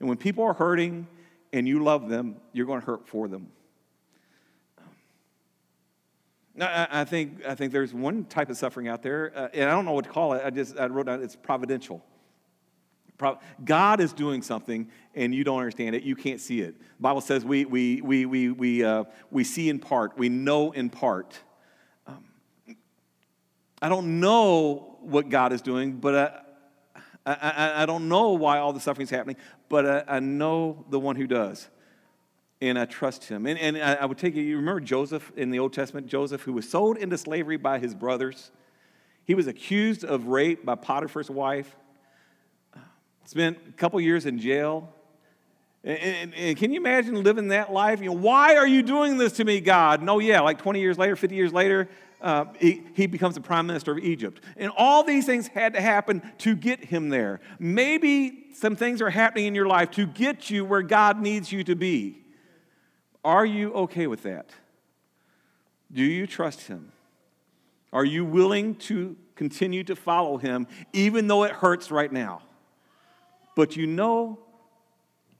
And 0.00 0.08
when 0.08 0.18
people 0.18 0.44
are 0.44 0.54
hurting 0.54 1.06
and 1.52 1.68
you 1.68 1.82
love 1.82 2.08
them, 2.08 2.36
you're 2.52 2.66
going 2.66 2.80
to 2.80 2.86
hurt 2.86 3.06
for 3.06 3.28
them. 3.28 3.48
I, 6.60 6.88
I 6.90 7.04
think, 7.04 7.44
I 7.46 7.54
think 7.54 7.72
there's 7.72 7.94
one 7.94 8.24
type 8.24 8.50
of 8.50 8.56
suffering 8.56 8.88
out 8.88 9.02
there, 9.02 9.32
uh, 9.34 9.48
and 9.54 9.68
I 9.68 9.72
don't 9.72 9.84
know 9.84 9.92
what 9.92 10.04
to 10.04 10.10
call 10.10 10.32
it. 10.32 10.42
I 10.44 10.50
just 10.50 10.78
I 10.78 10.86
wrote 10.86 11.06
down 11.06 11.22
it's 11.22 11.36
providential. 11.36 12.04
God 13.64 14.00
is 14.00 14.12
doing 14.12 14.42
something 14.42 14.88
and 15.14 15.34
you 15.34 15.42
don't 15.42 15.58
understand 15.58 15.96
it. 15.96 16.04
You 16.04 16.14
can't 16.14 16.40
see 16.40 16.60
it. 16.60 16.78
The 16.78 17.02
Bible 17.02 17.20
says 17.20 17.44
we, 17.44 17.64
we, 17.64 18.00
we, 18.00 18.26
we, 18.26 18.50
we, 18.50 18.84
uh, 18.84 19.04
we 19.30 19.44
see 19.44 19.68
in 19.68 19.78
part, 19.78 20.16
we 20.16 20.28
know 20.28 20.70
in 20.70 20.88
part. 20.88 21.38
Um, 22.06 22.24
I 23.82 23.88
don't 23.88 24.20
know 24.20 24.98
what 25.00 25.28
God 25.28 25.52
is 25.52 25.62
doing, 25.62 25.94
but 25.94 26.14
uh, 26.14 26.30
I, 27.26 27.32
I, 27.32 27.82
I, 27.82 27.86
don't 27.86 28.08
know 28.08 28.30
why 28.30 28.58
all 28.58 28.72
the 28.72 28.80
suffering 28.80 29.04
is 29.04 29.10
happening, 29.10 29.36
but 29.68 29.86
I, 29.86 30.16
I, 30.16 30.20
know 30.20 30.84
the 30.88 30.98
one 30.98 31.16
who 31.16 31.26
does. 31.26 31.68
And 32.60 32.78
I 32.78 32.86
trust 32.86 33.24
him. 33.24 33.46
And, 33.46 33.58
and 33.58 33.76
I, 33.78 33.94
I 33.94 34.04
would 34.06 34.18
take 34.18 34.34
you, 34.34 34.42
you 34.42 34.56
remember 34.56 34.80
Joseph 34.80 35.30
in 35.36 35.50
the 35.50 35.58
Old 35.58 35.72
Testament? 35.72 36.06
Joseph, 36.06 36.42
who 36.42 36.52
was 36.52 36.68
sold 36.68 36.96
into 36.96 37.18
slavery 37.18 37.56
by 37.56 37.78
his 37.78 37.94
brothers. 37.94 38.50
He 39.24 39.34
was 39.34 39.46
accused 39.46 40.04
of 40.04 40.26
rape 40.26 40.64
by 40.64 40.74
Potiphar's 40.74 41.30
wife 41.30 41.76
spent 43.28 43.58
a 43.68 43.72
couple 43.72 44.00
years 44.00 44.24
in 44.24 44.38
jail. 44.38 44.88
And, 45.84 45.98
and, 45.98 46.34
and, 46.34 46.56
can 46.56 46.72
you 46.72 46.80
imagine 46.80 47.22
living 47.22 47.48
that 47.48 47.70
life? 47.70 48.00
You 48.00 48.06
know, 48.06 48.16
why 48.16 48.56
are 48.56 48.66
you 48.66 48.82
doing 48.82 49.18
this 49.18 49.34
to 49.34 49.44
me, 49.44 49.60
God? 49.60 50.02
No, 50.02 50.18
yeah, 50.18 50.40
like 50.40 50.56
20 50.56 50.80
years 50.80 50.96
later, 50.96 51.14
50 51.14 51.36
years 51.36 51.52
later, 51.52 51.90
uh, 52.22 52.46
he, 52.58 52.82
he 52.94 53.06
becomes 53.06 53.34
the 53.34 53.42
prime 53.42 53.66
minister 53.66 53.92
of 53.92 53.98
Egypt. 53.98 54.42
And 54.56 54.72
all 54.78 55.04
these 55.04 55.26
things 55.26 55.46
had 55.46 55.74
to 55.74 55.80
happen 55.82 56.22
to 56.38 56.56
get 56.56 56.86
him 56.86 57.10
there. 57.10 57.40
Maybe 57.58 58.46
some 58.54 58.76
things 58.76 59.02
are 59.02 59.10
happening 59.10 59.44
in 59.44 59.54
your 59.54 59.66
life 59.66 59.90
to 59.92 60.06
get 60.06 60.48
you 60.48 60.64
where 60.64 60.82
God 60.82 61.20
needs 61.20 61.52
you 61.52 61.62
to 61.64 61.76
be. 61.76 62.24
Are 63.22 63.44
you 63.44 63.74
okay 63.74 64.06
with 64.06 64.22
that? 64.22 64.48
Do 65.92 66.02
you 66.02 66.26
trust 66.26 66.62
him? 66.62 66.92
Are 67.92 68.06
you 68.06 68.24
willing 68.24 68.76
to 68.76 69.16
continue 69.34 69.84
to 69.84 69.94
follow 69.94 70.38
him 70.38 70.66
even 70.94 71.26
though 71.26 71.44
it 71.44 71.52
hurts 71.52 71.90
right 71.90 72.10
now? 72.10 72.40
But 73.58 73.74
you 73.74 73.88
know 73.88 74.38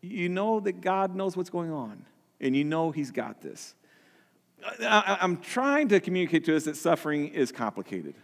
you 0.01 0.29
know 0.29 0.59
that 0.59 0.81
God 0.81 1.15
knows 1.15 1.37
what's 1.37 1.51
going 1.51 1.71
on 1.71 2.05
and 2.41 2.57
you 2.57 2.65
know 2.65 2.91
he's 2.91 3.13
got 3.13 3.41
this. 3.43 3.77
I, 4.81 5.19
am 5.21 5.37
trying 5.37 5.87
to 5.91 6.01
communicate 6.01 6.45
to 6.47 6.57
us 6.57 6.65
that 6.65 6.77
suffering 6.77 7.29
is 7.29 7.53
complicated. 7.53 8.17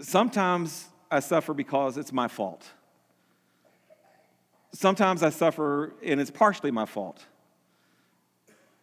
Sometimes 0.00 0.88
I 1.10 1.20
suffer 1.20 1.52
because 1.52 1.98
it's 1.98 2.10
my 2.10 2.26
fault. 2.26 2.66
Sometimes 4.72 5.22
I 5.22 5.28
suffer 5.28 5.92
and 6.02 6.18
it's 6.18 6.30
partially 6.30 6.70
my 6.70 6.86
fault. 6.86 7.22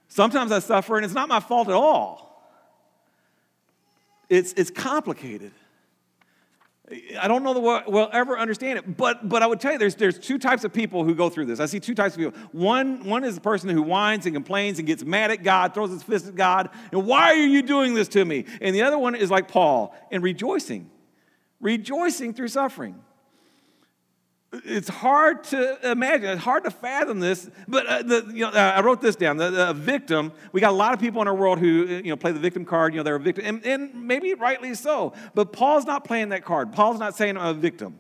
Sometimes 0.10 0.52
I 0.52 0.60
suffer 0.60 0.96
and 0.96 1.04
it's 1.04 1.16
not 1.16 1.28
my 1.28 1.40
fault 1.40 1.70
at 1.70 1.74
all. 1.74 2.54
It's, 4.30 4.54
it's 4.54 4.70
complicated. 4.70 5.54
I 7.20 7.28
don't 7.28 7.44
know 7.44 7.54
that 7.54 7.86
we'll, 7.88 8.10
ever 8.12 8.38
understand 8.38 8.80
it, 8.80 8.98
but, 8.98 9.28
but 9.28 9.42
I 9.42 9.48
would 9.48 9.60
tell 9.60 9.72
you 9.72 9.78
there's, 9.78 9.96
there's 9.96 10.20
two 10.20 10.38
types 10.38 10.64
of 10.64 10.74
people 10.74 11.04
who 11.04 11.16
go 11.16 11.30
through 11.30 11.46
this. 11.46 11.60
I 11.60 11.66
see 11.66 11.80
two 11.80 11.96
types 11.96 12.16
of 12.16 12.20
people. 12.20 12.40
One, 12.52 13.06
one 13.06 13.24
is 13.24 13.36
the 13.36 13.42
person 13.42 13.70
who 13.70 13.82
whines 13.82 14.26
and 14.26 14.36
complains 14.36 14.80
and 14.80 14.88
gets 14.88 15.04
mad 15.04 15.32
at 15.32 15.44
God, 15.44 15.74
throws 15.74 15.92
his 15.92 16.04
fist 16.04 16.28
at 16.28 16.36
God, 16.36 16.70
and 16.92 17.06
why 17.06 17.32
are 17.32 17.36
you 17.36 17.62
doing 17.62 17.94
this 17.94 18.08
to 18.10 18.24
me? 18.24 18.46
And 18.62 18.76
the 18.76 18.84
other 18.84 18.98
one 18.98 19.16
is 19.16 19.32
like 19.32 19.48
Paul 19.48 19.96
and 20.12 20.22
rejoicing, 20.22 20.90
rejoicing 21.60 22.34
through 22.34 22.50
suffering 22.50 23.02
it's 24.54 24.88
hard 24.88 25.44
to 25.46 25.92
imagine. 25.92 26.30
It's 26.30 26.44
hard 26.44 26.64
to 26.66 26.72
fathom 26.72 27.20
this. 27.20 27.50
But 27.68 27.88
uh, 27.88 28.04
the, 28.04 28.32
you 28.34 28.42
know, 28.42 28.50
uh, 28.50 28.74
I 28.76 28.82
wrote 28.82 29.02
this 29.02 29.16
down. 29.16 29.38
The, 29.38 29.50
the, 29.50 29.74
victim. 29.74 30.32
We 30.52 30.62
got 30.62 30.72
a 30.72 30.76
lot 30.76 30.94
of 30.94 31.00
people 31.00 31.22
in 31.22 31.28
our 31.28 31.36
world 31.36 31.60
who 31.60 31.86
you 31.86 32.04
know 32.04 32.16
play 32.16 32.32
the 32.32 32.40
victim 32.40 32.64
card. 32.64 32.94
You 32.94 33.00
know 33.00 33.04
they're 33.04 33.16
a 33.16 33.20
victim, 33.20 33.46
and, 33.46 33.66
and 33.66 34.08
maybe 34.08 34.34
rightly 34.36 34.76
so. 34.76 35.14
But 35.34 35.54
Paul's 35.54 35.86
not 35.86 36.06
playing 36.06 36.30
that 36.30 36.46
card. 36.46 36.72
Paul's 36.72 37.00
not 37.00 37.16
saying 37.16 37.38
I'm 37.38 37.48
a 37.48 37.54
victim. 37.54 38.00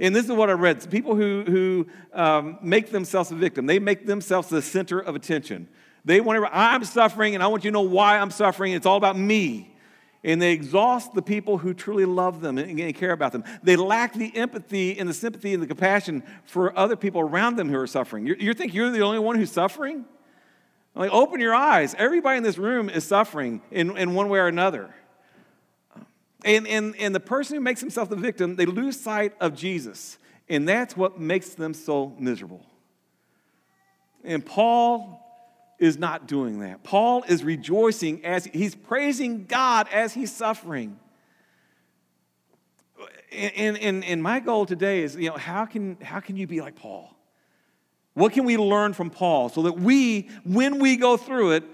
And 0.00 0.16
this 0.16 0.24
is 0.24 0.32
what 0.32 0.50
I 0.50 0.54
read. 0.54 0.90
People 0.90 1.14
who 1.14 1.44
who 1.46 1.86
um, 2.12 2.58
make 2.62 2.90
themselves 2.90 3.30
a 3.30 3.36
victim. 3.36 3.66
They 3.66 3.78
make 3.78 4.06
themselves 4.06 4.48
the 4.48 4.62
center 4.62 4.98
of 4.98 5.14
attention. 5.14 5.68
They 6.04 6.20
want 6.20 6.42
to. 6.42 6.56
I'm 6.56 6.84
suffering, 6.84 7.34
and 7.34 7.42
I 7.42 7.46
want 7.46 7.64
you 7.64 7.70
to 7.70 7.74
know 7.74 7.82
why 7.82 8.18
I'm 8.18 8.32
suffering. 8.32 8.72
It's 8.72 8.86
all 8.86 8.96
about 8.96 9.16
me 9.16 9.71
and 10.24 10.40
they 10.40 10.52
exhaust 10.52 11.14
the 11.14 11.22
people 11.22 11.58
who 11.58 11.74
truly 11.74 12.04
love 12.04 12.40
them 12.40 12.58
and 12.58 12.94
care 12.94 13.12
about 13.12 13.32
them. 13.32 13.44
They 13.62 13.76
lack 13.76 14.14
the 14.14 14.34
empathy 14.36 14.98
and 14.98 15.08
the 15.08 15.14
sympathy 15.14 15.52
and 15.52 15.62
the 15.62 15.66
compassion 15.66 16.22
for 16.44 16.76
other 16.78 16.96
people 16.96 17.20
around 17.20 17.56
them 17.56 17.68
who 17.68 17.76
are 17.76 17.86
suffering. 17.86 18.26
You, 18.26 18.36
you 18.38 18.54
think 18.54 18.72
you're 18.72 18.90
the 18.90 19.00
only 19.00 19.18
one 19.18 19.36
who's 19.36 19.50
suffering? 19.50 20.04
Like, 20.94 21.10
open 21.10 21.40
your 21.40 21.54
eyes. 21.54 21.94
Everybody 21.98 22.36
in 22.36 22.42
this 22.42 22.58
room 22.58 22.88
is 22.88 23.04
suffering 23.04 23.62
in, 23.70 23.96
in 23.96 24.14
one 24.14 24.28
way 24.28 24.38
or 24.38 24.46
another. 24.46 24.94
And, 26.44 26.66
and, 26.66 26.94
and 26.96 27.14
the 27.14 27.20
person 27.20 27.56
who 27.56 27.60
makes 27.60 27.80
himself 27.80 28.08
the 28.08 28.16
victim, 28.16 28.56
they 28.56 28.66
lose 28.66 29.00
sight 29.00 29.32
of 29.40 29.54
Jesus. 29.54 30.18
And 30.48 30.68
that's 30.68 30.96
what 30.96 31.18
makes 31.18 31.50
them 31.50 31.72
so 31.72 32.14
miserable. 32.18 32.64
And 34.22 34.44
Paul 34.44 35.21
is 35.82 35.98
not 35.98 36.28
doing 36.28 36.60
that. 36.60 36.84
Paul 36.84 37.24
is 37.24 37.42
rejoicing 37.42 38.24
as 38.24 38.44
he's 38.44 38.76
praising 38.76 39.46
God 39.46 39.88
as 39.92 40.14
he's 40.14 40.32
suffering. 40.32 40.96
And, 43.32 43.76
and, 43.78 44.04
and 44.04 44.22
my 44.22 44.38
goal 44.38 44.64
today 44.64 45.02
is, 45.02 45.16
you 45.16 45.28
know, 45.28 45.36
how 45.36 45.66
can, 45.66 45.96
how 46.00 46.20
can 46.20 46.36
you 46.36 46.46
be 46.46 46.60
like 46.60 46.76
Paul? 46.76 47.16
What 48.14 48.32
can 48.32 48.44
we 48.44 48.56
learn 48.56 48.92
from 48.92 49.10
Paul 49.10 49.48
so 49.48 49.62
that 49.62 49.72
we, 49.72 50.28
when 50.44 50.78
we 50.78 50.96
go 50.96 51.16
through 51.16 51.52
it, 51.52 51.64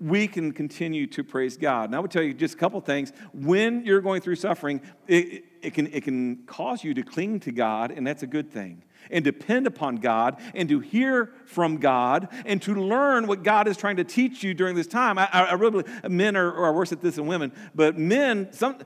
we 0.00 0.28
can 0.28 0.52
continue 0.52 1.06
to 1.08 1.22
praise 1.22 1.58
God? 1.58 1.90
And 1.90 1.96
I 1.96 1.98
would 1.98 2.10
tell 2.10 2.22
you 2.22 2.32
just 2.32 2.54
a 2.54 2.56
couple 2.56 2.80
things. 2.80 3.12
When 3.34 3.84
you're 3.84 4.00
going 4.00 4.22
through 4.22 4.36
suffering, 4.36 4.80
it, 5.06 5.44
it, 5.60 5.74
can, 5.74 5.88
it 5.88 6.04
can 6.04 6.44
cause 6.46 6.82
you 6.82 6.94
to 6.94 7.02
cling 7.02 7.40
to 7.40 7.52
God, 7.52 7.90
and 7.90 8.06
that's 8.06 8.22
a 8.22 8.26
good 8.26 8.50
thing 8.50 8.82
and 9.10 9.24
depend 9.24 9.66
upon 9.66 9.96
God 9.96 10.40
and 10.54 10.68
to 10.68 10.80
hear 10.80 11.32
from 11.46 11.78
God 11.78 12.28
and 12.44 12.60
to 12.62 12.74
learn 12.74 13.26
what 13.26 13.42
God 13.42 13.68
is 13.68 13.76
trying 13.76 13.96
to 13.96 14.04
teach 14.04 14.42
you 14.42 14.54
during 14.54 14.74
this 14.74 14.86
time. 14.86 15.18
I, 15.18 15.28
I 15.32 15.52
really 15.54 15.82
believe 15.82 16.10
men 16.10 16.36
are, 16.36 16.52
are 16.52 16.72
worse 16.72 16.92
at 16.92 17.00
this 17.00 17.16
than 17.16 17.26
women, 17.26 17.52
but 17.74 17.98
men, 17.98 18.52
some, 18.52 18.78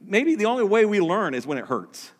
maybe 0.00 0.34
the 0.34 0.46
only 0.46 0.64
way 0.64 0.84
we 0.84 1.00
learn 1.00 1.34
is 1.34 1.46
when 1.46 1.58
it 1.58 1.66
hurts. 1.66 2.12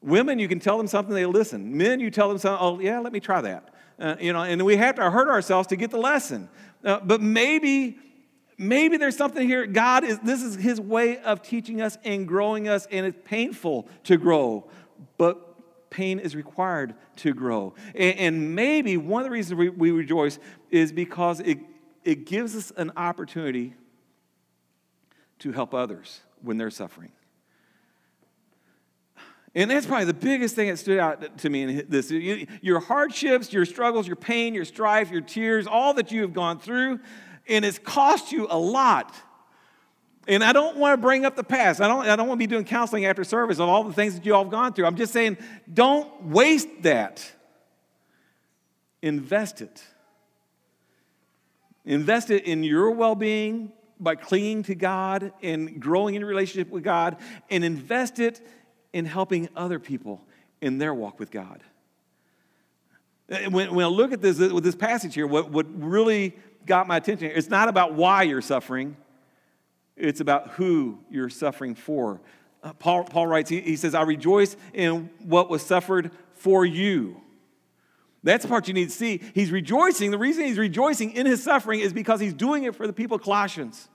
Women, 0.00 0.38
you 0.38 0.48
can 0.48 0.60
tell 0.60 0.78
them 0.78 0.86
something, 0.86 1.14
they 1.14 1.26
listen. 1.26 1.76
Men, 1.76 2.00
you 2.00 2.10
tell 2.10 2.28
them 2.28 2.38
something, 2.38 2.64
oh, 2.64 2.78
yeah, 2.80 3.00
let 3.00 3.12
me 3.12 3.20
try 3.20 3.40
that. 3.40 3.74
Uh, 3.98 4.14
you 4.20 4.32
know, 4.32 4.42
and 4.42 4.64
we 4.64 4.76
have 4.76 4.96
to 4.96 5.10
hurt 5.10 5.28
ourselves 5.28 5.68
to 5.68 5.76
get 5.76 5.90
the 5.90 5.98
lesson. 5.98 6.48
Uh, 6.84 7.00
but 7.00 7.20
maybe 7.20 7.98
maybe 8.58 8.96
there's 8.96 9.16
something 9.16 9.46
here 9.46 9.66
god 9.66 10.02
is 10.02 10.18
this 10.20 10.42
is 10.42 10.54
his 10.54 10.80
way 10.80 11.18
of 11.18 11.42
teaching 11.42 11.82
us 11.82 11.98
and 12.04 12.26
growing 12.26 12.68
us 12.68 12.86
and 12.90 13.04
it's 13.04 13.18
painful 13.24 13.86
to 14.02 14.16
grow 14.16 14.66
but 15.18 15.45
pain 15.90 16.18
is 16.18 16.34
required 16.34 16.94
to 17.16 17.34
grow. 17.34 17.74
And, 17.94 18.54
maybe 18.54 18.96
one 18.96 19.22
of 19.22 19.26
the 19.26 19.30
reasons 19.30 19.54
we, 19.56 19.68
we 19.68 19.90
rejoice 19.90 20.38
is 20.70 20.92
because 20.92 21.40
it, 21.40 21.58
it 22.04 22.26
gives 22.26 22.56
us 22.56 22.72
an 22.76 22.92
opportunity 22.96 23.74
to 25.40 25.52
help 25.52 25.74
others 25.74 26.20
when 26.42 26.56
they're 26.56 26.70
suffering. 26.70 27.12
And 29.54 29.70
that's 29.70 29.86
probably 29.86 30.04
the 30.04 30.14
biggest 30.14 30.54
thing 30.54 30.68
that 30.68 30.76
stood 30.76 30.98
out 30.98 31.38
to 31.38 31.48
me 31.48 31.62
in 31.62 31.86
this. 31.88 32.10
Your 32.10 32.78
hardships, 32.78 33.52
your 33.54 33.64
struggles, 33.64 34.06
your 34.06 34.16
pain, 34.16 34.52
your 34.52 34.66
strife, 34.66 35.10
your 35.10 35.22
tears, 35.22 35.66
all 35.66 35.94
that 35.94 36.12
you 36.12 36.20
have 36.20 36.34
gone 36.34 36.58
through, 36.58 37.00
and 37.48 37.64
it's 37.64 37.78
cost 37.78 38.32
you 38.32 38.46
a 38.50 38.58
lot. 38.58 39.14
And 40.26 40.42
I 40.42 40.52
don't 40.52 40.76
want 40.76 40.94
to 40.94 40.96
bring 41.00 41.24
up 41.24 41.36
the 41.36 41.44
past. 41.44 41.80
I 41.80 41.86
don't, 41.86 42.06
I 42.06 42.16
don't 42.16 42.26
want 42.26 42.38
to 42.38 42.42
be 42.42 42.48
doing 42.48 42.64
counseling 42.64 43.06
after 43.06 43.22
service 43.22 43.58
of 43.58 43.68
all 43.68 43.84
the 43.84 43.92
things 43.92 44.14
that 44.14 44.26
you 44.26 44.34
all 44.34 44.42
have 44.42 44.50
gone 44.50 44.72
through. 44.72 44.86
I'm 44.86 44.96
just 44.96 45.12
saying, 45.12 45.38
don't 45.72 46.24
waste 46.24 46.68
that. 46.82 47.32
Invest 49.02 49.60
it. 49.60 49.84
Invest 51.84 52.30
it 52.30 52.44
in 52.44 52.64
your 52.64 52.90
well 52.90 53.14
being 53.14 53.72
by 54.00 54.16
clinging 54.16 54.64
to 54.64 54.74
God 54.74 55.32
and 55.42 55.80
growing 55.80 56.16
in 56.16 56.24
relationship 56.24 56.70
with 56.70 56.82
God, 56.82 57.16
and 57.48 57.64
invest 57.64 58.18
it 58.18 58.46
in 58.92 59.04
helping 59.04 59.48
other 59.56 59.78
people 59.78 60.22
in 60.60 60.78
their 60.78 60.92
walk 60.92 61.18
with 61.18 61.30
God. 61.30 61.62
Eh, 63.30 63.46
when, 63.46 63.74
when 63.74 63.84
I 63.84 63.88
look 63.88 64.12
at 64.12 64.20
this, 64.20 64.38
with 64.38 64.64
this 64.64 64.74
passage 64.74 65.14
here, 65.14 65.26
what, 65.26 65.50
what 65.50 65.66
really 65.82 66.36
got 66.66 66.86
my 66.86 66.96
attention, 66.96 67.30
it's 67.34 67.48
not 67.48 67.68
about 67.68 67.94
why 67.94 68.24
you're 68.24 68.42
suffering 68.42 68.96
it's 69.96 70.20
about 70.20 70.50
who 70.50 70.98
you're 71.10 71.30
suffering 71.30 71.74
for. 71.74 72.20
Uh, 72.62 72.72
Paul, 72.74 73.04
Paul 73.04 73.26
writes, 73.26 73.50
he, 73.50 73.60
he 73.60 73.76
says, 73.76 73.94
I 73.94 74.02
rejoice 74.02 74.56
in 74.74 75.10
what 75.24 75.48
was 75.48 75.62
suffered 75.62 76.10
for 76.32 76.64
you. 76.64 77.20
That's 78.22 78.42
the 78.42 78.48
part 78.48 78.66
you 78.66 78.74
need 78.74 78.88
to 78.88 78.94
see. 78.94 79.20
He's 79.34 79.52
rejoicing. 79.52 80.10
The 80.10 80.18
reason 80.18 80.44
he's 80.44 80.58
rejoicing 80.58 81.12
in 81.12 81.26
his 81.26 81.42
suffering 81.42 81.80
is 81.80 81.92
because 81.92 82.20
he's 82.20 82.34
doing 82.34 82.64
it 82.64 82.74
for 82.74 82.86
the 82.86 82.92
people 82.92 83.16
of 83.16 83.22
Colossians 83.22 83.88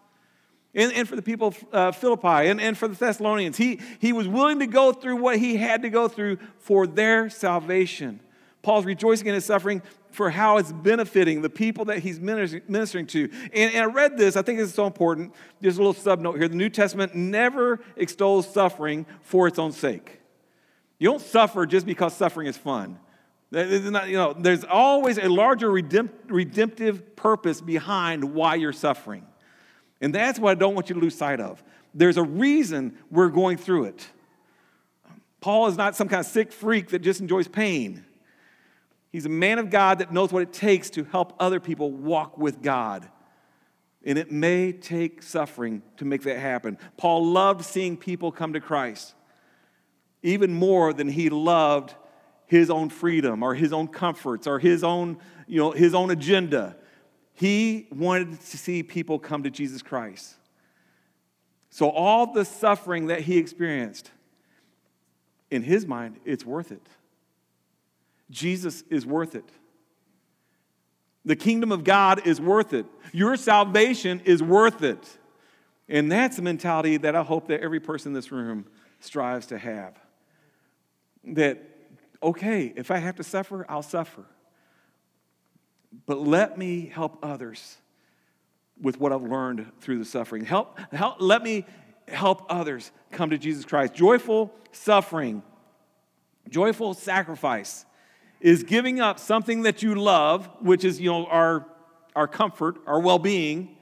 and, 0.73 0.93
and 0.93 1.07
for 1.07 1.17
the 1.17 1.21
people 1.21 1.49
of 1.49 1.65
uh, 1.73 1.91
Philippi 1.91 2.47
and, 2.49 2.61
and 2.61 2.77
for 2.77 2.87
the 2.87 2.95
Thessalonians. 2.95 3.57
He, 3.57 3.79
he 3.99 4.13
was 4.13 4.27
willing 4.27 4.59
to 4.59 4.67
go 4.67 4.93
through 4.93 5.17
what 5.17 5.37
he 5.37 5.57
had 5.57 5.81
to 5.81 5.89
go 5.89 6.07
through 6.07 6.37
for 6.59 6.87
their 6.87 7.29
salvation. 7.29 8.21
Paul's 8.61 8.85
rejoicing 8.85 9.27
in 9.27 9.33
his 9.33 9.43
suffering 9.43 9.81
for 10.11 10.29
how 10.29 10.57
it's 10.57 10.71
benefiting 10.71 11.41
the 11.41 11.49
people 11.49 11.85
that 11.85 11.99
he's 11.99 12.19
ministering 12.19 13.07
to. 13.07 13.29
And, 13.53 13.73
and, 13.73 13.77
I 13.77 13.85
read 13.85 14.17
this, 14.17 14.35
I 14.35 14.41
think 14.41 14.59
this 14.59 14.69
is 14.69 14.75
so 14.75 14.85
important. 14.85 15.33
There's 15.59 15.77
a 15.77 15.79
little 15.79 15.93
sub 15.93 16.19
note 16.19 16.37
here. 16.37 16.47
The 16.47 16.55
New 16.55 16.69
Testament 16.69 17.15
never 17.15 17.79
extols 17.95 18.51
suffering 18.51 19.05
for 19.21 19.47
its 19.47 19.57
own 19.57 19.71
sake. 19.71 20.19
You 20.99 21.09
don't 21.09 21.21
suffer 21.21 21.65
just 21.65 21.85
because 21.85 22.15
suffering 22.15 22.47
is 22.47 22.57
fun. 22.57 22.99
Not, 23.51 24.07
you 24.07 24.15
know, 24.15 24.33
there's 24.33 24.63
always 24.63 25.17
a 25.17 25.27
larger 25.27 25.69
redemptive 25.69 27.15
purpose 27.15 27.59
behind 27.59 28.23
why 28.23 28.55
you're 28.55 28.71
suffering. 28.71 29.25
And 29.99 30.15
that's 30.15 30.39
what 30.39 30.51
I 30.51 30.55
don't 30.55 30.73
want 30.73 30.89
you 30.89 30.95
to 30.95 31.01
lose 31.01 31.17
sight 31.17 31.39
of. 31.39 31.63
There's 31.93 32.17
a 32.17 32.23
reason 32.23 32.97
we're 33.09 33.29
going 33.29 33.57
through 33.57 33.85
it. 33.85 34.07
Paul 35.41 35.67
is 35.67 35.75
not 35.75 35.95
some 35.95 36.07
kind 36.07 36.19
of 36.19 36.25
sick 36.25 36.51
freak 36.51 36.89
that 36.89 36.99
just 36.99 37.19
enjoys 37.19 37.47
pain. 37.47 38.05
He's 39.11 39.25
a 39.25 39.29
man 39.29 39.59
of 39.59 39.69
God 39.69 39.99
that 39.99 40.11
knows 40.11 40.31
what 40.31 40.41
it 40.41 40.53
takes 40.53 40.89
to 40.91 41.03
help 41.03 41.33
other 41.39 41.59
people 41.59 41.91
walk 41.91 42.37
with 42.37 42.61
God. 42.61 43.09
And 44.03 44.17
it 44.17 44.31
may 44.31 44.71
take 44.71 45.21
suffering 45.21 45.83
to 45.97 46.05
make 46.05 46.23
that 46.23 46.39
happen. 46.39 46.77
Paul 46.97 47.27
loved 47.27 47.65
seeing 47.65 47.97
people 47.97 48.31
come 48.31 48.53
to 48.53 48.59
Christ 48.59 49.13
even 50.23 50.53
more 50.53 50.93
than 50.93 51.09
he 51.09 51.29
loved 51.29 51.95
his 52.45 52.69
own 52.69 52.89
freedom 52.89 53.43
or 53.43 53.55
his 53.55 53.73
own 53.73 53.87
comforts 53.87 54.45
or 54.47 54.59
his 54.59 54.83
own, 54.83 55.17
you 55.47 55.57
know, 55.57 55.71
his 55.71 55.93
own 55.93 56.11
agenda. 56.11 56.75
he 57.33 57.87
wanted 57.91 58.39
to 58.39 58.57
see 58.57 58.83
people 58.83 59.17
come 59.17 59.43
to 59.43 59.49
Jesus 59.49 59.81
Christ. 59.81 60.35
So, 61.69 61.89
all 61.89 62.33
the 62.33 62.43
suffering 62.43 63.07
that 63.07 63.21
he 63.21 63.37
experienced, 63.37 64.11
in 65.49 65.63
his 65.63 65.87
mind, 65.87 66.19
it's 66.25 66.45
worth 66.45 66.71
it. 66.71 66.85
Jesus 68.31 68.83
is 68.89 69.05
worth 69.05 69.35
it. 69.35 69.49
The 71.23 71.35
kingdom 71.35 71.71
of 71.71 71.83
God 71.83 72.25
is 72.25 72.41
worth 72.41 72.73
it. 72.73 72.85
Your 73.11 73.35
salvation 73.35 74.21
is 74.25 74.41
worth 74.41 74.81
it. 74.81 75.17
And 75.87 76.11
that's 76.11 76.37
the 76.37 76.41
mentality 76.41 76.97
that 76.97 77.15
I 77.15 77.21
hope 77.21 77.49
that 77.49 77.61
every 77.61 77.79
person 77.79 78.11
in 78.11 78.13
this 78.13 78.31
room 78.31 78.65
strives 78.99 79.47
to 79.47 79.57
have. 79.57 79.99
That, 81.25 81.61
okay, 82.23 82.73
if 82.75 82.89
I 82.89 82.97
have 82.97 83.17
to 83.17 83.23
suffer, 83.23 83.65
I'll 83.69 83.83
suffer. 83.83 84.23
But 86.05 86.19
let 86.19 86.57
me 86.57 86.87
help 86.87 87.19
others 87.21 87.77
with 88.79 88.99
what 88.99 89.11
I've 89.11 89.21
learned 89.21 89.71
through 89.81 89.99
the 89.99 90.05
suffering. 90.05 90.45
Help, 90.45 90.79
help, 90.91 91.17
let 91.19 91.43
me 91.43 91.65
help 92.07 92.45
others 92.49 92.91
come 93.11 93.29
to 93.29 93.37
Jesus 93.37 93.65
Christ. 93.65 93.93
Joyful 93.93 94.51
suffering, 94.71 95.43
joyful 96.49 96.93
sacrifice 96.93 97.85
is 98.41 98.63
giving 98.63 98.99
up 98.99 99.19
something 99.19 99.61
that 99.61 99.81
you 99.81 99.95
love, 99.95 100.49
which 100.59 100.83
is, 100.83 100.99
you 100.99 101.11
know, 101.11 101.25
our, 101.27 101.65
our 102.15 102.27
comfort, 102.27 102.77
our 102.87 102.99
well 102.99 103.19
being, 103.19 103.77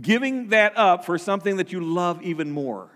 giving 0.00 0.48
that 0.48 0.76
up 0.76 1.04
for 1.04 1.18
something 1.18 1.56
that 1.58 1.70
you 1.70 1.80
love 1.80 2.22
even 2.22 2.50
more, 2.50 2.90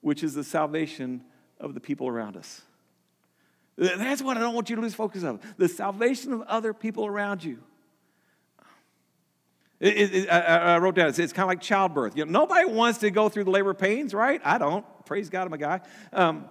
which 0.00 0.22
is 0.22 0.34
the 0.34 0.44
salvation 0.44 1.22
of 1.60 1.74
the 1.74 1.80
people 1.80 2.06
around 2.06 2.36
us. 2.36 2.62
That's 3.76 4.22
what 4.22 4.36
I 4.36 4.40
don't 4.40 4.54
want 4.54 4.70
you 4.70 4.76
to 4.76 4.82
lose 4.82 4.94
focus 4.94 5.22
of 5.22 5.40
the 5.58 5.68
salvation 5.68 6.32
of 6.32 6.42
other 6.42 6.72
people 6.72 7.04
around 7.04 7.44
you. 7.44 7.58
It, 9.78 9.96
it, 9.96 10.14
it, 10.14 10.28
I, 10.30 10.74
I, 10.74 10.78
wrote 10.78 10.94
down, 10.94 11.08
it's, 11.08 11.18
it's 11.18 11.34
kind 11.34 11.44
of 11.44 11.48
like 11.48 11.60
childbirth. 11.60 12.16
You 12.16 12.24
know, 12.24 12.40
nobody 12.40 12.64
wants 12.64 13.00
to 13.00 13.10
go 13.10 13.28
through 13.28 13.44
the 13.44 13.50
labor 13.50 13.74
pains, 13.74 14.14
right? 14.14 14.40
I 14.42 14.56
don't. 14.56 14.86
Praise 15.04 15.28
God, 15.28 15.46
I'm 15.46 15.52
a 15.52 15.58
guy. 15.58 15.80
Um, 16.14 16.48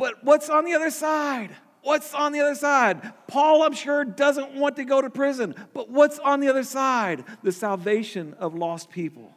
but 0.00 0.24
what's 0.24 0.48
on 0.48 0.64
the 0.64 0.72
other 0.72 0.90
side? 0.90 1.50
What's 1.82 2.14
on 2.14 2.32
the 2.32 2.40
other 2.40 2.54
side? 2.54 3.12
Paul, 3.28 3.62
I'm 3.62 3.74
sure, 3.74 4.02
doesn't 4.02 4.54
want 4.54 4.76
to 4.76 4.84
go 4.84 5.02
to 5.02 5.10
prison. 5.10 5.54
But 5.74 5.90
what's 5.90 6.18
on 6.18 6.40
the 6.40 6.48
other 6.48 6.64
side? 6.64 7.22
The 7.42 7.52
salvation 7.52 8.34
of 8.38 8.54
lost 8.54 8.90
people. 8.90 9.30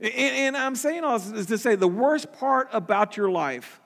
And, 0.00 0.14
and 0.14 0.56
I'm 0.56 0.76
saying 0.76 1.02
all 1.02 1.18
this 1.18 1.32
is 1.32 1.46
to 1.46 1.58
say 1.58 1.74
the 1.74 1.88
worst 1.88 2.32
part 2.32 2.68
about 2.72 3.16
your 3.16 3.28
life 3.28 3.80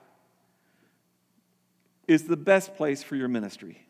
is 2.07 2.25
the 2.25 2.37
best 2.37 2.75
place 2.75 3.01
for 3.01 3.15
your 3.15 3.27
ministry. 3.27 3.87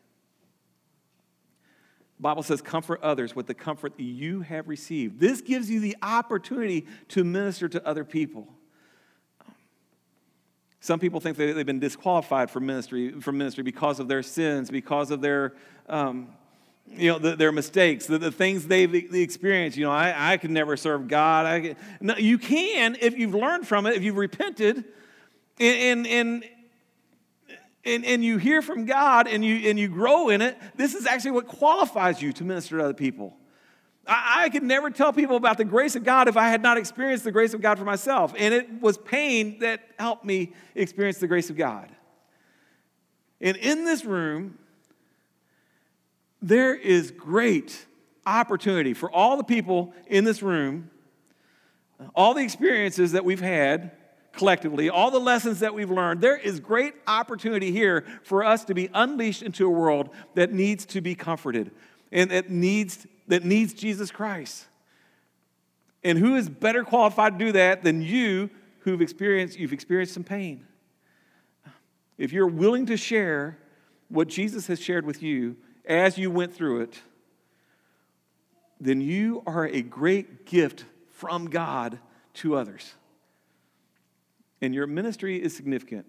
Bible 2.18 2.42
says, 2.42 2.62
comfort 2.62 3.00
others 3.02 3.36
with 3.36 3.46
the 3.46 3.54
comfort 3.54 3.92
you 4.00 4.40
have 4.40 4.66
received. 4.66 5.20
This 5.20 5.42
gives 5.42 5.70
you 5.70 5.78
the 5.78 5.96
opportunity 6.02 6.86
to 7.08 7.22
minister 7.22 7.68
to 7.68 7.86
other 7.86 8.04
people. 8.04 8.48
Some 10.80 11.00
people 11.00 11.20
think 11.20 11.36
that 11.36 11.54
they've 11.54 11.66
been 11.66 11.80
disqualified 11.80 12.50
from 12.50 12.66
ministry, 12.66 13.20
from 13.20 13.38
ministry 13.38 13.64
because 13.64 13.98
of 13.98 14.08
their 14.08 14.22
sins, 14.22 14.70
because 14.70 15.10
of 15.10 15.20
their, 15.20 15.54
um, 15.88 16.28
you 16.86 17.08
know, 17.08 17.18
the, 17.18 17.34
their 17.34 17.52
mistakes, 17.52 18.06
the, 18.06 18.18
the, 18.18 18.30
things 18.30 18.66
they've 18.66 18.94
experienced. 19.14 19.76
You 19.76 19.86
know, 19.86 19.92
I, 19.92 20.32
I 20.32 20.36
can 20.36 20.52
never 20.52 20.76
serve 20.76 21.08
God. 21.08 21.46
I 21.46 21.76
no, 22.00 22.16
you 22.16 22.38
can 22.38 22.96
if 23.00 23.18
you've 23.18 23.34
learned 23.34 23.66
from 23.66 23.86
it, 23.86 23.96
if 23.96 24.02
you've 24.02 24.16
repented, 24.16 24.84
and, 25.58 26.06
and 26.06 26.44
and, 27.84 28.04
and 28.04 28.24
you 28.24 28.38
hear 28.38 28.60
from 28.60 28.84
God 28.84 29.26
and 29.28 29.44
you, 29.44 29.70
and 29.70 29.78
you 29.78 29.88
grow 29.88 30.28
in 30.28 30.42
it, 30.42 30.58
this 30.76 30.94
is 30.94 31.06
actually 31.06 31.30
what 31.32 31.46
qualifies 31.46 32.20
you 32.20 32.32
to 32.34 32.44
minister 32.44 32.76
to 32.78 32.84
other 32.84 32.94
people. 32.94 33.36
I, 34.08 34.44
I 34.44 34.48
could 34.48 34.62
never 34.62 34.90
tell 34.90 35.12
people 35.12 35.36
about 35.36 35.58
the 35.58 35.64
grace 35.64 35.94
of 35.94 36.02
God 36.02 36.28
if 36.28 36.36
I 36.36 36.48
had 36.48 36.62
not 36.62 36.78
experienced 36.78 37.24
the 37.24 37.32
grace 37.32 37.54
of 37.54 37.60
God 37.60 37.78
for 37.78 37.84
myself. 37.84 38.32
And 38.36 38.54
it 38.54 38.80
was 38.80 38.96
pain 38.96 39.58
that 39.60 39.82
helped 39.98 40.24
me 40.24 40.52
experience 40.74 41.18
the 41.18 41.28
grace 41.28 41.50
of 41.50 41.56
God. 41.56 41.90
And 43.40 43.56
in 43.56 43.84
this 43.84 44.04
room, 44.04 44.58
there 46.40 46.74
is 46.74 47.10
great 47.10 47.86
opportunity 48.26 48.94
for 48.94 49.10
all 49.10 49.36
the 49.36 49.44
people 49.44 49.92
in 50.06 50.24
this 50.24 50.42
room, 50.42 50.90
all 52.14 52.34
the 52.34 52.42
experiences 52.42 53.12
that 53.12 53.24
we've 53.24 53.40
had 53.40 53.92
collectively, 54.32 54.88
all 54.88 55.10
the 55.10 55.18
lessons 55.18 55.60
that 55.60 55.74
we've 55.74 55.90
learned, 55.90 56.20
there 56.20 56.36
is 56.36 56.60
great 56.60 56.94
opportunity 57.06 57.72
here 57.72 58.04
for 58.22 58.44
us 58.44 58.64
to 58.64 58.74
be 58.74 58.88
unleashed 58.94 59.42
into 59.42 59.66
a 59.66 59.70
world 59.70 60.10
that 60.34 60.52
needs 60.52 60.86
to 60.86 61.00
be 61.00 61.14
comforted 61.14 61.72
and 62.12 62.30
that 62.30 62.48
needs 62.50 63.06
that 63.28 63.44
needs 63.44 63.72
Jesus 63.72 64.10
Christ. 64.10 64.66
And 66.02 66.18
who 66.18 66.36
is 66.36 66.48
better 66.48 66.84
qualified 66.84 67.38
to 67.38 67.44
do 67.46 67.52
that 67.52 67.82
than 67.82 68.02
you 68.02 68.50
who've 68.80 69.00
experienced, 69.00 69.58
you've 69.58 69.72
experienced 69.72 70.14
some 70.14 70.24
pain? 70.24 70.66
If 72.16 72.32
you're 72.32 72.48
willing 72.48 72.86
to 72.86 72.96
share 72.96 73.58
what 74.08 74.28
Jesus 74.28 74.66
has 74.66 74.80
shared 74.80 75.06
with 75.06 75.22
you 75.22 75.56
as 75.84 76.18
you 76.18 76.30
went 76.30 76.54
through 76.54 76.80
it, 76.82 77.00
then 78.80 79.00
you 79.00 79.42
are 79.46 79.66
a 79.66 79.82
great 79.82 80.46
gift 80.46 80.84
from 81.10 81.50
God 81.50 81.98
to 82.34 82.56
others. 82.56 82.94
And 84.60 84.74
your 84.74 84.86
ministry 84.86 85.40
is 85.40 85.54
significant. 85.54 86.06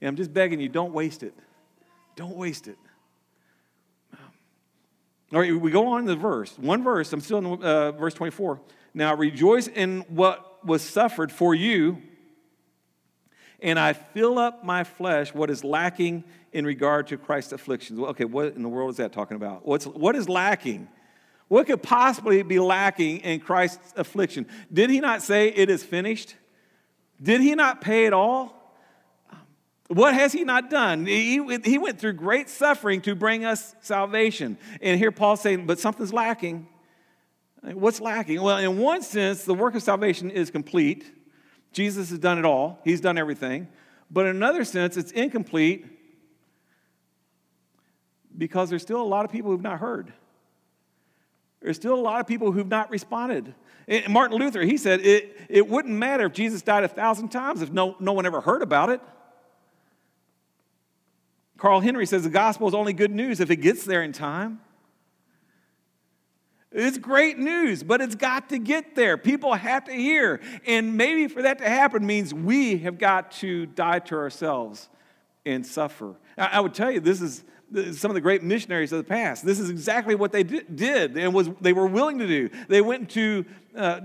And 0.00 0.08
I'm 0.08 0.16
just 0.16 0.32
begging 0.32 0.60
you, 0.60 0.68
don't 0.68 0.92
waste 0.92 1.22
it. 1.22 1.34
Don't 2.16 2.36
waste 2.36 2.68
it. 2.68 2.78
All 5.34 5.40
right, 5.40 5.60
we 5.60 5.72
go 5.72 5.88
on 5.88 6.04
the 6.04 6.14
verse. 6.14 6.56
One 6.58 6.84
verse, 6.84 7.12
I'm 7.12 7.20
still 7.20 7.38
in 7.38 7.64
uh, 7.64 7.90
verse 7.90 8.14
24. 8.14 8.60
Now 8.94 9.16
rejoice 9.16 9.66
in 9.66 10.02
what 10.02 10.64
was 10.64 10.80
suffered 10.80 11.32
for 11.32 11.56
you, 11.56 12.00
and 13.60 13.76
I 13.76 13.94
fill 13.94 14.38
up 14.38 14.64
my 14.64 14.84
flesh 14.84 15.34
what 15.34 15.50
is 15.50 15.64
lacking 15.64 16.22
in 16.52 16.64
regard 16.64 17.08
to 17.08 17.16
Christ's 17.16 17.52
afflictions. 17.52 17.98
Well, 17.98 18.10
okay, 18.10 18.24
what 18.24 18.54
in 18.54 18.62
the 18.62 18.68
world 18.68 18.90
is 18.90 18.98
that 18.98 19.12
talking 19.12 19.36
about? 19.36 19.66
What's, 19.66 19.88
what 19.88 20.14
is 20.14 20.28
lacking? 20.28 20.86
What 21.48 21.66
could 21.66 21.82
possibly 21.82 22.40
be 22.44 22.60
lacking 22.60 23.18
in 23.18 23.40
Christ's 23.40 23.92
affliction? 23.96 24.46
Did 24.72 24.88
he 24.88 25.00
not 25.00 25.20
say 25.20 25.48
it 25.48 25.68
is 25.68 25.82
finished? 25.82 26.36
Did 27.20 27.40
he 27.40 27.56
not 27.56 27.80
pay 27.80 28.06
it 28.06 28.12
all? 28.12 28.63
What 29.88 30.14
has 30.14 30.32
he 30.32 30.44
not 30.44 30.70
done? 30.70 31.04
He, 31.06 31.44
he 31.64 31.78
went 31.78 31.98
through 31.98 32.14
great 32.14 32.48
suffering 32.48 33.02
to 33.02 33.14
bring 33.14 33.44
us 33.44 33.74
salvation. 33.80 34.56
And 34.80 34.98
here 34.98 35.12
Paul's 35.12 35.42
saying, 35.42 35.66
but 35.66 35.78
something's 35.78 36.12
lacking. 36.12 36.68
What's 37.62 38.00
lacking? 38.00 38.40
Well, 38.40 38.58
in 38.58 38.78
one 38.78 39.02
sense, 39.02 39.44
the 39.44 39.54
work 39.54 39.74
of 39.74 39.82
salvation 39.82 40.30
is 40.30 40.50
complete. 40.50 41.12
Jesus 41.72 42.10
has 42.10 42.18
done 42.18 42.38
it 42.38 42.44
all, 42.44 42.78
he's 42.84 43.00
done 43.00 43.18
everything. 43.18 43.68
But 44.10 44.26
in 44.26 44.36
another 44.36 44.64
sense, 44.64 44.96
it's 44.96 45.10
incomplete 45.10 45.86
because 48.36 48.70
there's 48.70 48.82
still 48.82 49.00
a 49.00 49.02
lot 49.02 49.24
of 49.24 49.32
people 49.32 49.50
who've 49.50 49.62
not 49.62 49.80
heard. 49.80 50.12
There's 51.60 51.76
still 51.76 51.94
a 51.94 52.00
lot 52.00 52.20
of 52.20 52.26
people 52.26 52.52
who've 52.52 52.68
not 52.68 52.90
responded. 52.90 53.54
And 53.88 54.12
Martin 54.12 54.38
Luther, 54.38 54.62
he 54.62 54.76
said 54.76 55.00
it, 55.00 55.36
it 55.48 55.68
wouldn't 55.68 55.94
matter 55.94 56.26
if 56.26 56.32
Jesus 56.32 56.62
died 56.62 56.84
a 56.84 56.88
thousand 56.88 57.30
times 57.30 57.62
if 57.62 57.72
no, 57.72 57.96
no 57.98 58.12
one 58.12 58.26
ever 58.26 58.40
heard 58.40 58.62
about 58.62 58.90
it. 58.90 59.00
Carl 61.64 61.80
Henry 61.80 62.04
says 62.04 62.24
the 62.24 62.28
gospel 62.28 62.68
is 62.68 62.74
only 62.74 62.92
good 62.92 63.10
news 63.10 63.40
if 63.40 63.50
it 63.50 63.56
gets 63.56 63.86
there 63.86 64.02
in 64.02 64.12
time. 64.12 64.60
It's 66.70 66.98
great 66.98 67.38
news, 67.38 67.82
but 67.82 68.02
it's 68.02 68.16
got 68.16 68.50
to 68.50 68.58
get 68.58 68.94
there. 68.94 69.16
People 69.16 69.54
have 69.54 69.84
to 69.84 69.92
hear. 69.92 70.42
And 70.66 70.98
maybe 70.98 71.26
for 71.26 71.40
that 71.40 71.56
to 71.60 71.64
happen 71.66 72.04
means 72.04 72.34
we 72.34 72.76
have 72.80 72.98
got 72.98 73.30
to 73.36 73.64
die 73.64 74.00
to 74.00 74.14
ourselves 74.14 74.90
and 75.46 75.66
suffer. 75.66 76.16
I 76.36 76.60
would 76.60 76.74
tell 76.74 76.90
you, 76.90 77.00
this 77.00 77.22
is 77.22 77.42
some 77.92 78.10
of 78.10 78.14
the 78.14 78.20
great 78.20 78.42
missionaries 78.42 78.92
of 78.92 78.98
the 78.98 79.04
past. 79.04 79.44
This 79.44 79.58
is 79.58 79.70
exactly 79.70 80.14
what 80.14 80.32
they 80.32 80.42
did 80.42 81.16
and 81.16 81.34
was 81.34 81.50
they 81.60 81.72
were 81.72 81.86
willing 81.86 82.18
to 82.18 82.26
do. 82.26 82.50
They 82.68 82.80
went 82.80 83.10
to 83.10 83.44
uh, 83.76 84.00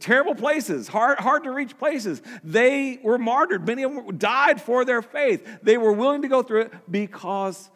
terrible 0.00 0.34
places, 0.34 0.88
hard, 0.88 1.18
hard 1.18 1.44
to 1.44 1.50
reach 1.50 1.78
places. 1.78 2.22
They 2.42 2.98
were 3.02 3.18
martyred. 3.18 3.66
Many 3.66 3.84
of 3.84 3.94
them 3.94 4.18
died 4.18 4.60
for 4.60 4.84
their 4.84 5.02
faith. 5.02 5.46
They 5.62 5.78
were 5.78 5.92
willing 5.92 6.22
to 6.22 6.28
go 6.28 6.42
through 6.42 6.62
it 6.62 6.72
because 6.90 7.70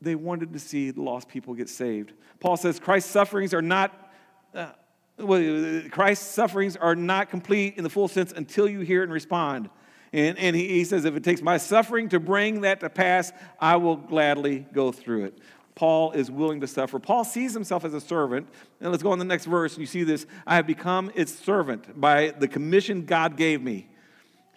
they 0.00 0.14
wanted 0.14 0.52
to 0.52 0.58
see 0.58 0.90
the 0.90 1.02
lost 1.02 1.28
people 1.28 1.54
get 1.54 1.68
saved. 1.68 2.12
Paul 2.40 2.56
says 2.56 2.78
Christ's 2.78 3.10
sufferings 3.10 3.52
are 3.52 3.62
not. 3.62 4.12
Uh, 4.54 4.70
well, 5.18 5.82
Christ's 5.90 6.26
sufferings 6.26 6.76
are 6.76 6.94
not 6.94 7.28
complete 7.28 7.76
in 7.76 7.82
the 7.82 7.90
full 7.90 8.06
sense 8.06 8.32
until 8.32 8.68
you 8.68 8.80
hear 8.80 9.02
and 9.02 9.12
respond. 9.12 9.68
And, 10.12 10.38
and 10.38 10.56
he, 10.56 10.68
he 10.68 10.84
says, 10.84 11.04
if 11.04 11.14
it 11.16 11.24
takes 11.24 11.42
my 11.42 11.58
suffering 11.58 12.08
to 12.10 12.20
bring 12.20 12.62
that 12.62 12.80
to 12.80 12.90
pass, 12.90 13.32
I 13.60 13.76
will 13.76 13.96
gladly 13.96 14.66
go 14.72 14.92
through 14.92 15.24
it. 15.26 15.38
Paul 15.74 16.10
is 16.10 16.28
willing 16.28 16.60
to 16.62 16.66
suffer. 16.66 16.98
Paul 16.98 17.22
sees 17.24 17.54
himself 17.54 17.84
as 17.84 17.94
a 17.94 18.00
servant. 18.00 18.48
And 18.80 18.90
let's 18.90 19.02
go 19.02 19.12
on 19.12 19.20
the 19.20 19.24
next 19.24 19.44
verse. 19.44 19.74
And 19.74 19.80
you 19.80 19.86
see 19.86 20.02
this. 20.02 20.26
I 20.44 20.56
have 20.56 20.66
become 20.66 21.12
its 21.14 21.32
servant 21.32 22.00
by 22.00 22.30
the 22.30 22.48
commission 22.48 23.04
God 23.04 23.36
gave 23.36 23.62
me 23.62 23.86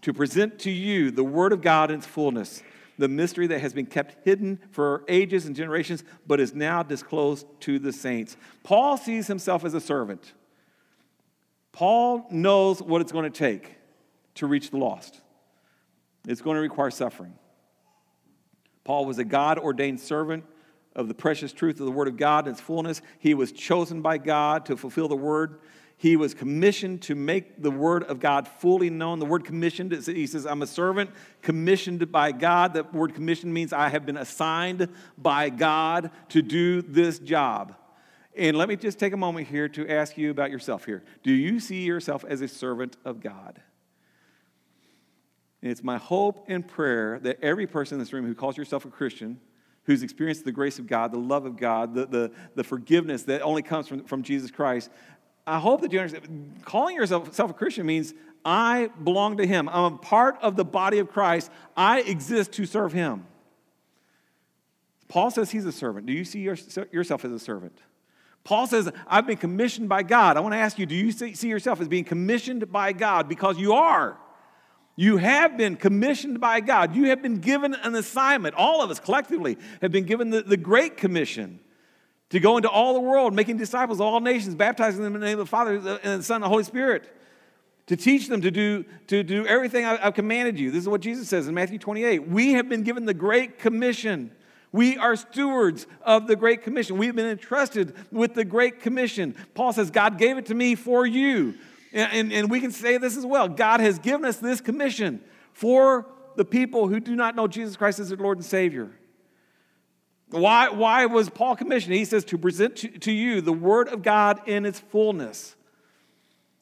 to 0.02 0.14
present 0.14 0.58
to 0.60 0.72
you 0.72 1.12
the 1.12 1.24
word 1.24 1.54
of 1.54 1.62
God 1.62 1.92
in 1.92 2.00
its 2.00 2.08
fullness, 2.08 2.64
the 2.98 3.08
mystery 3.08 3.46
that 3.48 3.62
has 3.62 3.72
been 3.72 3.86
kept 3.86 4.26
hidden 4.26 4.60
for 4.72 5.04
ages 5.08 5.46
and 5.46 5.56
generations, 5.56 6.04
but 6.26 6.40
is 6.40 6.56
now 6.56 6.82
disclosed 6.82 7.46
to 7.60 7.78
the 7.78 7.94
saints. 7.94 8.36
Paul 8.64 8.98
sees 8.98 9.28
himself 9.28 9.64
as 9.64 9.76
a 9.76 9.82
servant. 9.82 10.34
Paul 11.72 12.26
knows 12.32 12.82
what 12.82 13.00
it's 13.02 13.12
going 13.12 13.32
to 13.32 13.38
take 13.38 13.76
to 14.36 14.48
reach 14.48 14.72
the 14.72 14.78
lost. 14.78 15.21
It's 16.28 16.42
going 16.42 16.56
to 16.56 16.62
require 16.62 16.92
suffering. 16.92 17.34
Paul 18.84 19.06
was 19.06 19.20
a 19.20 19.24
God 19.24 19.58
ordained 19.58 20.00
servant 20.00 20.44
of 20.96 21.08
the 21.08 21.14
precious 21.14 21.54
truth 21.54 21.80
of 21.80 21.86
the 21.86 21.92
Word 21.92 22.08
of 22.08 22.18
God 22.18 22.48
in 22.48 22.54
its 22.54 22.62
fullness. 22.62 23.02
He 23.20 23.34
was 23.34 23.52
chosen 23.52 24.02
by 24.02 24.18
God 24.18 24.66
to 24.66 24.78
fulfill 24.78 25.08
the 25.08 25.16
Word. 25.16 25.60
He 25.98 26.16
was 26.16 26.34
commissioned 26.34 27.04
to 27.04 27.16
make 27.16 27.62
the 27.62 27.70
Word 27.70 28.04
of 28.04 28.20
God 28.20 28.48
fully 28.48 28.90
known. 28.90 29.20
The 29.20 29.26
word 29.26 29.46
commissioned, 29.46 29.92
he 29.92 30.26
says, 30.26 30.48
I'm 30.48 30.64
a 30.64 30.68
servant 30.68 31.12
commissioned 31.44 32.12
by 32.12 32.32
God. 32.32 32.74
The 32.74 32.84
word 32.84 33.14
commissioned 33.14 33.54
means 33.54 33.72
I 33.72 33.90
have 33.90 34.06
been 34.06 34.18
assigned 34.18 34.90
by 35.18 35.50
God 35.50 36.10
to 36.30 36.42
do 36.42 36.82
this 36.82 37.20
job. 37.20 37.76
And 38.36 38.58
let 38.58 38.68
me 38.68 38.78
just 38.78 38.98
take 38.98 39.14
a 39.14 39.18
moment 39.18 39.48
here 39.48 39.70
to 39.70 39.88
ask 39.90 40.18
you 40.18 40.32
about 40.32 40.52
yourself 40.52 40.86
here. 40.86 41.04
Do 41.22 41.32
you 41.32 41.60
see 41.60 41.84
yourself 41.84 42.26
as 42.28 42.42
a 42.42 42.48
servant 42.48 42.98
of 43.06 43.22
God? 43.22 43.62
And 45.62 45.72
it's 45.72 45.84
my 45.84 45.98
hope 45.98 46.46
and 46.48 46.68
prayer 46.68 47.20
that 47.20 47.40
every 47.42 47.68
person 47.68 47.96
in 47.96 48.00
this 48.00 48.14
room 48.14 48.26
who 48.26 48.34
calls 48.34 48.58
yourself 48.58 48.86
a 48.86 48.90
Christian, 48.90 49.40
who's 49.84 50.04
experienced 50.04 50.46
the 50.46 50.52
grace 50.52 50.80
of 50.80 50.88
God, 50.88 51.12
the 51.12 51.20
love 51.20 51.46
of 51.46 51.58
God, 51.58 51.94
the, 51.94 52.06
the, 52.06 52.32
the 52.56 52.64
forgiveness 52.64 53.24
that 53.24 53.42
only 53.42 53.62
comes 53.62 53.88
from, 53.88 54.04
from 54.06 54.24
Jesus 54.24 54.50
Christ, 54.52 54.90
I 55.46 55.60
hope 55.60 55.82
that 55.82 55.92
you 55.92 56.00
understand. 56.00 56.62
Calling 56.66 56.96
yourself 56.96 57.40
a 57.40 57.54
Christian 57.54 57.86
means 57.86 58.14
I 58.44 58.90
belong 59.04 59.38
to 59.38 59.46
Him. 59.46 59.70
I'm 59.70 59.94
a 59.94 59.98
part 59.98 60.38
of 60.42 60.56
the 60.56 60.66
body 60.66 61.00
of 61.00 61.12
Christ. 61.12 61.52
I 61.76 62.02
exist 62.02 62.54
to 62.54 62.66
serve 62.66 62.94
Him. 62.94 63.26
Paul 65.08 65.30
says 65.30 65.52
he's 65.52 65.66
a 65.66 65.74
servant. 65.74 66.06
Do 66.06 66.14
you 66.14 66.24
see 66.24 66.40
yourself 66.40 67.26
as 67.26 67.32
a 67.34 67.40
servant? 67.40 67.78
Paul 68.46 68.66
says, 68.66 68.90
I've 69.06 69.28
been 69.28 69.36
commissioned 69.36 69.90
by 69.90 70.04
God. 70.04 70.38
I 70.38 70.40
want 70.40 70.54
to 70.54 70.58
ask 70.58 70.80
you, 70.80 70.86
do 70.86 70.96
you 70.96 71.12
see 71.12 71.50
yourself 71.50 71.82
as 71.82 71.90
being 71.90 72.06
commissioned 72.06 72.72
by 72.72 72.94
God? 72.94 73.28
Because 73.28 73.60
you 73.60 73.74
are. 73.74 74.18
You 75.02 75.18
have 75.18 75.58
been 75.58 75.78
commissioned 75.78 76.40
by 76.40 76.60
God. 76.60 76.96
You 76.96 77.06
have 77.06 77.24
been 77.24 77.40
given 77.40 77.74
an 77.74 77.96
assignment. 77.96 78.54
All 78.54 78.84
of 78.84 78.92
us 78.92 79.00
collectively 79.00 79.58
have 79.82 79.92
been 79.92 80.06
given 80.06 80.30
the, 80.30 80.44
the 80.44 80.58
Great 80.58 80.96
Commission 80.96 81.60
to 82.30 82.40
go 82.40 82.56
into 82.56 82.70
all 82.70 82.94
the 82.94 83.00
world, 83.00 83.34
making 83.34 83.58
disciples 83.58 84.00
of 84.00 84.06
all 84.06 84.20
nations, 84.20 84.54
baptizing 84.54 85.02
them 85.02 85.16
in 85.16 85.22
the 85.22 85.26
name 85.26 85.40
of 85.40 85.48
the 85.48 85.50
Father 85.50 85.98
and 86.04 86.20
the 86.20 86.24
Son 86.24 86.36
and 86.36 86.44
the 86.44 86.50
Holy 86.50 86.64
Spirit, 86.64 87.12
to 87.88 87.96
teach 87.96 88.28
them 88.28 88.42
to 88.42 88.52
do, 88.52 88.86
to 89.08 89.24
do 89.24 89.44
everything 89.48 89.86
I've 89.86 90.14
commanded 90.14 90.60
you. 90.60 90.70
This 90.70 90.84
is 90.84 90.90
what 90.90 91.02
Jesus 91.02 91.28
says 91.28 91.48
in 91.48 91.56
Matthew 91.56 91.80
28. 91.80 92.28
We 92.28 92.52
have 92.52 92.70
been 92.70 92.84
given 92.84 93.08
the 93.08 93.16
Great 93.16 93.58
Commission. 93.58 94.30
We 94.72 95.00
are 95.00 95.16
stewards 95.16 95.88
of 96.04 96.28
the 96.28 96.36
Great 96.36 96.62
Commission. 96.62 97.00
We've 97.00 97.16
been 97.16 97.26
entrusted 97.26 97.96
with 98.12 98.36
the 98.36 98.46
Great 98.46 98.82
Commission. 98.82 99.34
Paul 99.56 99.74
says, 99.74 99.90
God 99.90 100.20
gave 100.20 100.38
it 100.38 100.46
to 100.46 100.54
me 100.54 100.76
for 100.76 101.08
you. 101.08 101.56
And, 101.94 102.14
and, 102.14 102.34
and, 102.34 102.50
we 102.50 102.62
can 102.62 102.72
say 102.72 102.98
this 102.98 103.18
as 103.18 103.26
well 103.26 103.48
God 103.48 103.80
has 103.80 104.00
given 104.00 104.26
us 104.26 104.38
this 104.38 104.62
commission 104.62 105.22
for 105.54 106.08
the 106.36 106.46
people 106.46 106.88
who 106.88 107.00
do 107.00 107.16
not 107.16 107.36
know 107.36 107.48
Jesus 107.48 107.76
Christ 107.76 108.00
as 108.00 108.10
their 108.10 108.18
Lord 108.18 108.38
and 108.38 108.46
Savior. 108.46 108.92
Why, 110.30 110.70
why 110.70 111.06
was 111.08 111.30
Paul 111.30 111.58
commissioned? 111.58 111.94
He 111.94 112.06
says 112.06 112.24
to 112.26 112.38
present 112.38 112.78
to, 112.78 112.88
to 112.88 113.12
you 113.12 113.42
the 113.42 113.52
Word 113.52 113.90
of 113.90 114.02
God 114.02 114.48
in 114.48 114.66
its 114.66 114.80
fullness. 114.80 115.56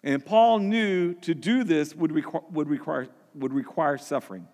And 0.04 0.26
Paul 0.26 0.60
knew 0.60 1.14
to 1.16 1.36
do 1.36 1.64
this 1.64 1.96
would, 1.96 2.12
requ- 2.12 2.50
would, 2.52 2.68
require, 2.68 3.08
would 3.36 3.54
require 3.54 3.98
suffering. 3.98 4.48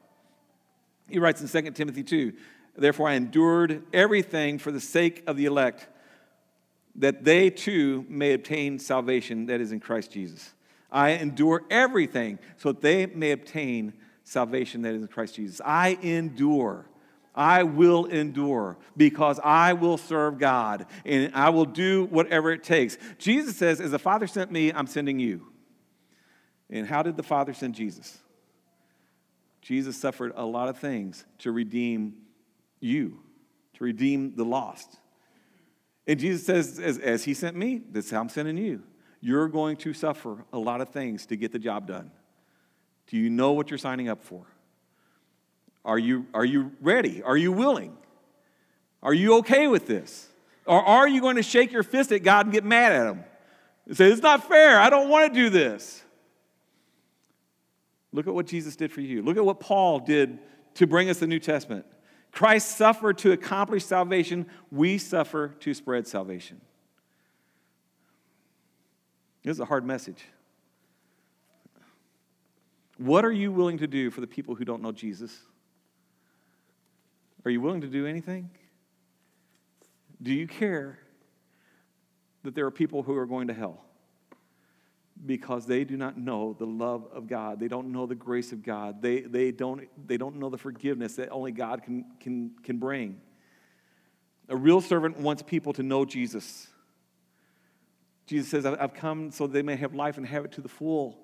He 1.08 1.20
writes 1.20 1.42
in 1.42 1.64
2 1.64 1.72
Timothy 1.72 2.04
2 2.04 2.34
Therefore, 2.78 3.08
I 3.08 3.14
endured 3.14 3.84
everything 3.94 4.58
for 4.58 4.70
the 4.70 4.82
sake 4.82 5.24
of 5.28 5.38
the 5.38 5.46
elect, 5.46 5.88
that 6.96 7.24
they 7.24 7.50
too 7.50 8.06
may 8.10 8.34
obtain 8.34 8.80
salvation 8.80 9.46
that 9.46 9.62
is 9.62 9.72
in 9.72 9.80
Christ 9.80 10.12
Jesus. 10.12 10.54
I 10.92 11.12
endure 11.12 11.64
everything 11.70 12.40
so 12.58 12.72
that 12.72 12.82
they 12.82 13.06
may 13.08 13.32
obtain 13.32 13.94
salvation 14.24 14.82
that 14.84 14.94
is 14.94 15.02
in 15.02 15.08
Christ 15.08 15.36
Jesus. 15.36 15.62
I 15.64 15.98
endure. 16.02 16.86
I 17.36 17.64
will 17.64 18.06
endure 18.06 18.78
because 18.96 19.40
I 19.44 19.74
will 19.74 19.98
serve 19.98 20.40
God 20.40 20.86
and 21.04 21.36
I 21.36 21.50
will 21.50 21.66
do 21.66 22.06
whatever 22.06 22.52
it 22.52 22.64
takes. 22.64 22.98
Jesus 23.18 23.58
says, 23.58 23.82
As 23.82 23.92
the 23.92 24.00
Father 24.00 24.26
sent 24.26 24.52
me, 24.52 24.72
I'm 24.72 24.88
sending 24.88 25.20
you. 25.20 25.48
And 26.70 26.88
how 26.88 27.04
did 27.04 27.18
the 27.18 27.24
Father 27.24 27.54
send 27.54 27.76
Jesus? 27.76 28.18
Jesus 29.62 29.98
suffered 29.98 30.32
a 30.36 30.46
lot 30.46 30.70
of 30.70 30.78
things 30.78 31.26
to 31.40 31.52
redeem 31.52 32.16
you, 32.80 33.20
to 33.74 33.84
redeem 33.84 34.36
the 34.36 34.46
lost. 34.46 34.98
And 36.08 36.20
Jesus 36.20 36.46
says, 36.46 36.80
As, 36.80 37.00
as 37.00 37.24
He 37.26 37.34
sent 37.34 37.58
me, 37.58 37.82
that's 37.92 38.10
how 38.10 38.22
I'm 38.22 38.30
sending 38.30 38.58
you. 38.58 38.84
You're 39.26 39.48
going 39.48 39.78
to 39.78 39.92
suffer 39.92 40.46
a 40.54 40.60
lot 40.60 40.82
of 40.82 40.90
things 40.90 41.26
to 41.26 41.36
get 41.36 41.52
the 41.52 41.58
job 41.58 41.88
done. 41.88 42.12
Do 43.08 43.18
you 43.18 43.32
know 43.32 43.54
what 43.54 43.72
you're 43.72 43.80
signing 43.80 44.08
up 44.08 44.24
for? 44.24 44.46
Are 45.84 45.98
you, 45.98 46.28
are 46.36 46.46
you 46.46 46.74
ready? 46.80 47.24
Are 47.24 47.36
you 47.36 47.52
willing? 47.52 47.98
Are 49.02 49.16
you 49.16 49.38
okay 49.38 49.66
with 49.66 49.88
this? 49.88 50.28
Or 50.68 50.80
are 50.80 51.08
you 51.08 51.22
going 51.22 51.38
to 51.38 51.42
shake 51.42 51.72
your 51.72 51.82
fist 51.82 52.12
at 52.12 52.22
God 52.22 52.46
and 52.46 52.54
get 52.54 52.64
mad 52.64 52.92
at 52.92 53.08
Him? 53.08 53.24
And 53.88 53.98
say, 53.98 54.12
It's 54.12 54.22
not 54.22 54.48
fair. 54.48 54.80
I 54.80 54.92
don't 54.92 55.10
want 55.10 55.34
to 55.34 55.40
do 55.40 55.50
this. 55.50 56.04
Look 58.12 58.28
at 58.28 58.34
what 58.36 58.46
Jesus 58.46 58.76
did 58.76 58.92
for 58.92 59.02
you. 59.02 59.24
Look 59.24 59.38
at 59.38 59.46
what 59.46 59.60
Paul 59.60 60.02
did 60.02 60.38
to 60.76 60.86
bring 60.86 61.10
us 61.10 61.18
the 61.18 61.26
New 61.26 61.40
Testament. 61.40 61.88
Christ 62.32 62.78
suffered 62.78 63.18
to 63.20 63.32
accomplish 63.32 63.86
salvation, 63.86 64.46
we 64.70 65.00
suffer 65.00 65.56
to 65.62 65.74
spread 65.74 66.06
salvation. 66.06 66.62
This 69.46 69.58
is 69.58 69.60
a 69.60 69.66
hard 69.66 69.86
message. 69.86 70.26
What 72.98 73.24
are 73.24 73.32
you 73.32 73.52
willing 73.52 73.78
to 73.78 73.86
do 73.86 74.10
for 74.10 74.20
the 74.20 74.28
people 74.28 74.56
who 74.56 74.66
don't 74.66 74.82
know 74.82 74.92
Jesus? 74.92 75.38
Are 77.46 77.52
you 77.52 77.62
willing 77.62 77.82
to 77.82 77.88
do 77.88 78.08
anything? 78.08 78.50
Do 80.20 80.34
you 80.34 80.48
care 80.48 80.98
that 82.42 82.56
there 82.56 82.66
are 82.66 82.72
people 82.72 83.04
who 83.04 83.16
are 83.16 83.28
going 83.28 83.50
to 83.50 83.54
hell 83.54 83.86
because 85.28 85.68
they 85.68 85.84
do 85.84 85.96
not 85.96 86.18
know 86.18 86.56
the 86.58 86.66
love 86.66 87.06
of 87.14 87.28
God? 87.28 87.60
They 87.60 87.68
don't 87.68 87.92
know 87.92 88.08
the 88.08 88.16
grace 88.16 88.52
of 88.52 88.64
God. 88.64 89.00
They, 89.00 89.22
they, 89.22 89.52
don't, 89.52 89.88
they 90.08 90.18
don't 90.18 90.38
know 90.38 90.50
the 90.50 90.58
forgiveness 90.58 91.18
that 91.18 91.30
only 91.30 91.52
God 91.52 91.84
can, 91.84 92.04
can, 92.20 92.50
can 92.64 92.80
bring. 92.80 93.22
A 94.50 94.58
real 94.58 94.82
servant 94.82 95.20
wants 95.20 95.44
people 95.44 95.72
to 95.74 95.84
know 95.84 96.04
Jesus. 96.04 96.68
Jesus 98.26 98.50
says, 98.50 98.66
I've 98.66 98.94
come 98.94 99.32
so 99.32 99.48
they 99.48 99.62
may 99.62 99.76
have 99.76 99.94
life 99.94 100.18
and 100.18 100.26
have 100.26 100.46
it 100.46 100.52
to 100.54 100.62
the 100.62 100.70
full. 100.70 101.18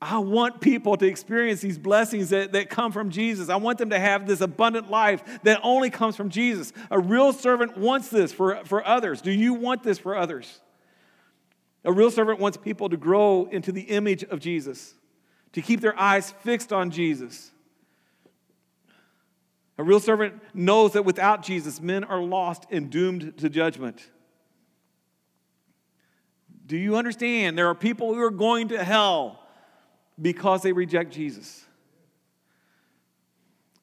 I 0.00 0.18
want 0.18 0.60
people 0.60 0.96
to 0.96 1.06
experience 1.06 1.60
these 1.60 1.78
blessings 1.78 2.30
that, 2.30 2.52
that 2.52 2.68
come 2.68 2.92
from 2.92 3.10
Jesus. 3.10 3.48
I 3.48 3.56
want 3.56 3.78
them 3.78 3.90
to 3.90 3.98
have 3.98 4.26
this 4.26 4.40
abundant 4.40 4.90
life 4.90 5.22
that 5.44 5.60
only 5.62 5.88
comes 5.88 6.16
from 6.16 6.28
Jesus. 6.28 6.72
A 6.90 6.98
real 6.98 7.32
servant 7.32 7.78
wants 7.78 8.08
this 8.08 8.32
for, 8.32 8.62
for 8.64 8.86
others. 8.86 9.22
Do 9.22 9.30
you 9.30 9.54
want 9.54 9.82
this 9.82 9.98
for 9.98 10.16
others? 10.16 10.60
A 11.84 11.92
real 11.92 12.10
servant 12.10 12.38
wants 12.38 12.56
people 12.56 12.88
to 12.88 12.96
grow 12.96 13.48
into 13.50 13.72
the 13.72 13.82
image 13.82 14.24
of 14.24 14.40
Jesus, 14.40 14.94
to 15.52 15.62
keep 15.62 15.80
their 15.80 15.98
eyes 15.98 16.32
fixed 16.42 16.72
on 16.72 16.90
Jesus. 16.90 17.50
A 19.78 19.82
real 19.82 20.00
servant 20.00 20.40
knows 20.54 20.92
that 20.92 21.04
without 21.04 21.42
Jesus, 21.42 21.80
men 21.80 22.04
are 22.04 22.22
lost 22.22 22.66
and 22.70 22.90
doomed 22.90 23.38
to 23.38 23.48
judgment. 23.48 24.10
Do 26.66 26.76
you 26.76 26.96
understand? 26.96 27.58
There 27.58 27.68
are 27.68 27.74
people 27.74 28.14
who 28.14 28.22
are 28.22 28.30
going 28.30 28.68
to 28.68 28.82
hell 28.82 29.40
because 30.20 30.62
they 30.62 30.72
reject 30.72 31.12
Jesus. 31.12 31.64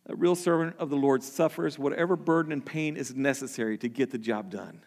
A 0.07 0.15
real 0.15 0.35
servant 0.35 0.75
of 0.79 0.89
the 0.89 0.95
Lord 0.95 1.21
suffers 1.23 1.77
whatever 1.77 2.15
burden 2.15 2.51
and 2.51 2.65
pain 2.65 2.97
is 2.97 3.13
necessary 3.13 3.77
to 3.79 3.89
get 3.89 4.11
the 4.11 4.17
job 4.17 4.49
done 4.49 4.81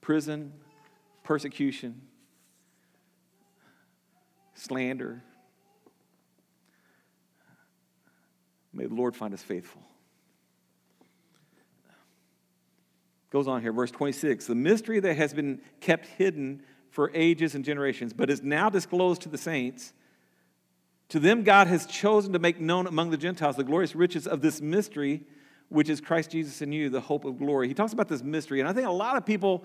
prison, 0.00 0.52
persecution, 1.22 2.00
slander. 4.54 5.22
May 8.72 8.86
the 8.86 8.94
Lord 8.94 9.14
find 9.14 9.34
us 9.34 9.42
faithful. 9.42 9.82
Goes 13.30 13.46
on 13.46 13.62
here, 13.62 13.72
verse 13.72 13.90
26 13.90 14.46
the 14.46 14.54
mystery 14.54 15.00
that 15.00 15.16
has 15.16 15.32
been 15.32 15.60
kept 15.80 16.06
hidden 16.06 16.62
for 16.90 17.10
ages 17.14 17.54
and 17.54 17.64
generations, 17.64 18.12
but 18.12 18.28
is 18.28 18.42
now 18.42 18.68
disclosed 18.68 19.22
to 19.22 19.28
the 19.28 19.38
saints. 19.38 19.92
To 21.10 21.18
them, 21.18 21.42
God 21.42 21.66
has 21.66 21.86
chosen 21.86 22.32
to 22.32 22.38
make 22.38 22.60
known 22.60 22.86
among 22.86 23.10
the 23.10 23.16
Gentiles 23.16 23.56
the 23.56 23.64
glorious 23.64 23.96
riches 23.96 24.26
of 24.26 24.42
this 24.42 24.60
mystery, 24.60 25.22
which 25.68 25.88
is 25.88 26.00
Christ 26.00 26.30
Jesus 26.30 26.62
in 26.62 26.72
you, 26.72 26.88
the 26.88 27.00
hope 27.00 27.24
of 27.24 27.38
glory. 27.38 27.68
He 27.68 27.74
talks 27.74 27.92
about 27.92 28.08
this 28.08 28.22
mystery, 28.22 28.60
and 28.60 28.68
I 28.68 28.72
think 28.72 28.86
a 28.86 28.92
lot 28.92 29.16
of 29.16 29.24
people 29.26 29.64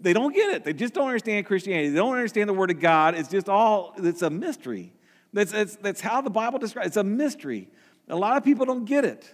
they 0.00 0.12
don't 0.12 0.34
get 0.34 0.54
it. 0.54 0.64
They 0.64 0.72
just 0.72 0.94
don't 0.94 1.06
understand 1.06 1.46
Christianity. 1.46 1.90
They 1.90 1.96
don't 1.96 2.14
understand 2.14 2.48
the 2.48 2.54
Word 2.54 2.70
of 2.70 2.80
God. 2.80 3.14
It's 3.14 3.28
just 3.28 3.48
all, 3.48 3.94
it's 3.98 4.22
a 4.22 4.30
mystery. 4.30 4.92
That's, 5.32 5.52
that's, 5.52 5.76
that's 5.76 6.00
how 6.00 6.20
the 6.20 6.30
Bible 6.30 6.58
describes 6.58 6.88
It's 6.88 6.96
a 6.96 7.04
mystery. 7.04 7.68
A 8.08 8.16
lot 8.16 8.36
of 8.36 8.44
people 8.44 8.66
don't 8.66 8.84
get 8.84 9.04
it. 9.04 9.32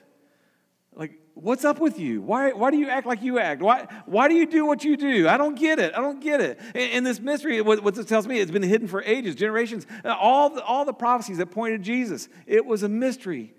Like, 0.94 1.18
what's 1.35 1.64
up 1.64 1.81
with 1.81 1.99
you? 1.99 2.23
Why, 2.23 2.53
why 2.53 2.70
do 2.70 2.77
you 2.77 2.88
act 2.88 3.07
like 3.07 3.23
you 3.23 3.38
act? 3.38 3.61
Why, 3.61 3.87
why 4.07 4.29
do 4.29 4.35
you 4.35 4.47
do 4.47 4.64
what 4.64 4.85
you 4.85 4.97
do? 4.97 5.29
I 5.29 5.37
don't 5.37 5.59
get 5.59 5.79
it. 5.79 5.92
I 5.94 6.01
don't 6.01 6.20
get 6.20 6.40
it. 6.40 6.59
And, 6.75 6.92
and 6.92 7.07
this 7.07 7.20
mystery, 7.20 7.61
what, 7.61 7.83
what 7.83 7.94
this 7.94 8.07
tells 8.07 8.27
me, 8.27 8.38
it's 8.38 8.51
been 8.51 8.62
hidden 8.62 8.88
for 8.88 9.03
ages, 9.03 9.35
generations. 9.35 9.87
Uh, 10.05 10.14
all 10.18 10.51
the, 10.51 10.62
all 10.62 10.85
the 10.85 10.92
prophecies 10.92 11.38
that 11.38 11.51
pointed 11.51 11.83
Jesus, 11.83 12.29
it 12.47 12.64
was 12.64 12.83
a 12.83 12.88
mystery. 12.88 13.53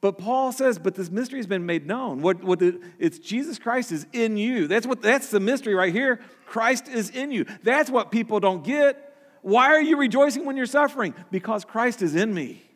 But 0.00 0.16
Paul 0.16 0.52
says, 0.52 0.78
but 0.78 0.94
this 0.94 1.10
mystery 1.10 1.40
has 1.40 1.48
been 1.48 1.66
made 1.66 1.86
known. 1.86 2.22
What, 2.22 2.42
what 2.44 2.60
the, 2.60 2.80
it's 2.98 3.18
Jesus 3.18 3.58
Christ 3.58 3.90
is 3.90 4.06
in 4.12 4.36
you. 4.36 4.68
That's 4.68 4.86
what 4.86 5.02
that's 5.02 5.30
the 5.30 5.40
mystery 5.40 5.74
right 5.74 5.92
here. 5.92 6.20
Christ 6.46 6.86
is 6.86 7.10
in 7.10 7.32
you. 7.32 7.46
That's 7.64 7.90
what 7.90 8.12
people 8.12 8.38
don't 8.38 8.62
get. 8.62 9.04
Why 9.42 9.68
are 9.68 9.82
you 9.82 9.96
rejoicing 9.96 10.44
when 10.44 10.56
you're 10.56 10.66
suffering? 10.66 11.14
Because 11.32 11.64
Christ 11.64 12.02
is 12.02 12.14
in 12.14 12.32
me. 12.32 12.67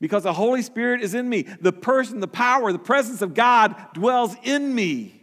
Because 0.00 0.24
the 0.24 0.32
Holy 0.32 0.62
Spirit 0.62 1.02
is 1.02 1.14
in 1.14 1.28
me. 1.28 1.42
The 1.42 1.72
person, 1.72 2.20
the 2.20 2.28
power, 2.28 2.72
the 2.72 2.78
presence 2.78 3.22
of 3.22 3.34
God 3.34 3.74
dwells 3.94 4.36
in 4.42 4.74
me. 4.74 5.20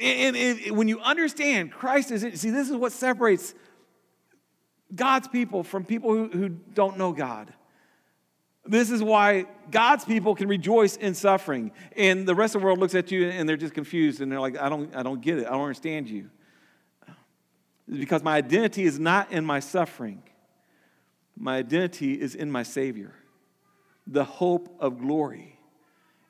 And, 0.00 0.76
when 0.76 0.88
you 0.88 1.00
understand 1.00 1.70
Christ 1.70 2.10
is 2.10 2.24
in, 2.24 2.36
see, 2.36 2.50
this 2.50 2.70
is 2.70 2.76
what 2.76 2.92
separates 2.92 3.54
God's 4.94 5.28
people 5.28 5.62
from 5.62 5.84
people 5.84 6.12
who, 6.12 6.28
who 6.28 6.48
don't 6.48 6.98
know 6.98 7.12
God. 7.12 7.52
This 8.64 8.90
is 8.90 9.02
why 9.02 9.46
God's 9.70 10.04
people 10.04 10.34
can 10.34 10.48
rejoice 10.48 10.96
in 10.96 11.14
suffering. 11.14 11.72
And 11.96 12.26
the 12.26 12.34
rest 12.34 12.54
of 12.54 12.60
the 12.60 12.64
world 12.64 12.78
looks 12.78 12.94
at 12.94 13.10
you 13.10 13.28
and 13.28 13.48
they're 13.48 13.56
just 13.56 13.74
confused 13.74 14.20
and 14.20 14.30
they're 14.30 14.40
like, 14.40 14.58
I 14.58 14.68
don't, 14.68 14.94
I 14.94 15.02
don't 15.02 15.20
get 15.20 15.38
it. 15.38 15.46
I 15.46 15.50
don't 15.50 15.62
understand 15.62 16.08
you. 16.08 16.30
Because 17.90 18.22
my 18.22 18.36
identity 18.36 18.84
is 18.84 19.00
not 19.00 19.32
in 19.32 19.44
my 19.44 19.58
suffering, 19.58 20.22
my 21.36 21.56
identity 21.56 22.20
is 22.20 22.34
in 22.34 22.50
my 22.50 22.62
Savior, 22.62 23.14
the 24.06 24.24
hope 24.24 24.76
of 24.80 24.98
glory. 24.98 25.58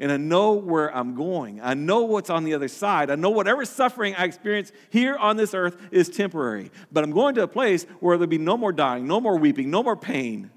And 0.01 0.11
I 0.11 0.17
know 0.17 0.55
where 0.55 0.95
I'm 0.95 1.15
going. 1.15 1.61
I 1.61 1.75
know 1.75 2.03
what's 2.03 2.31
on 2.31 2.43
the 2.43 2.55
other 2.55 2.67
side. 2.67 3.09
I 3.09 3.15
know 3.15 3.31
whatever 3.31 3.65
suffering 3.65 4.17
I 4.17 4.25
experience 4.25 4.73
here 4.91 5.17
on 5.17 5.37
this 5.37 5.55
earth 5.55 5.77
is 5.93 6.09
temporary. 6.09 6.73
But 6.91 7.05
I'm 7.05 7.13
going 7.13 7.37
to 7.37 7.43
a 7.43 7.49
place 7.49 7.85
where 8.01 8.17
there'll 8.17 8.29
be 8.29 8.39
no 8.39 8.57
more 8.57 8.73
dying, 8.73 9.07
no 9.07 9.21
more 9.21 9.39
weeping, 9.39 9.71
no 9.71 9.83
more 9.83 9.97
pain 9.97 10.51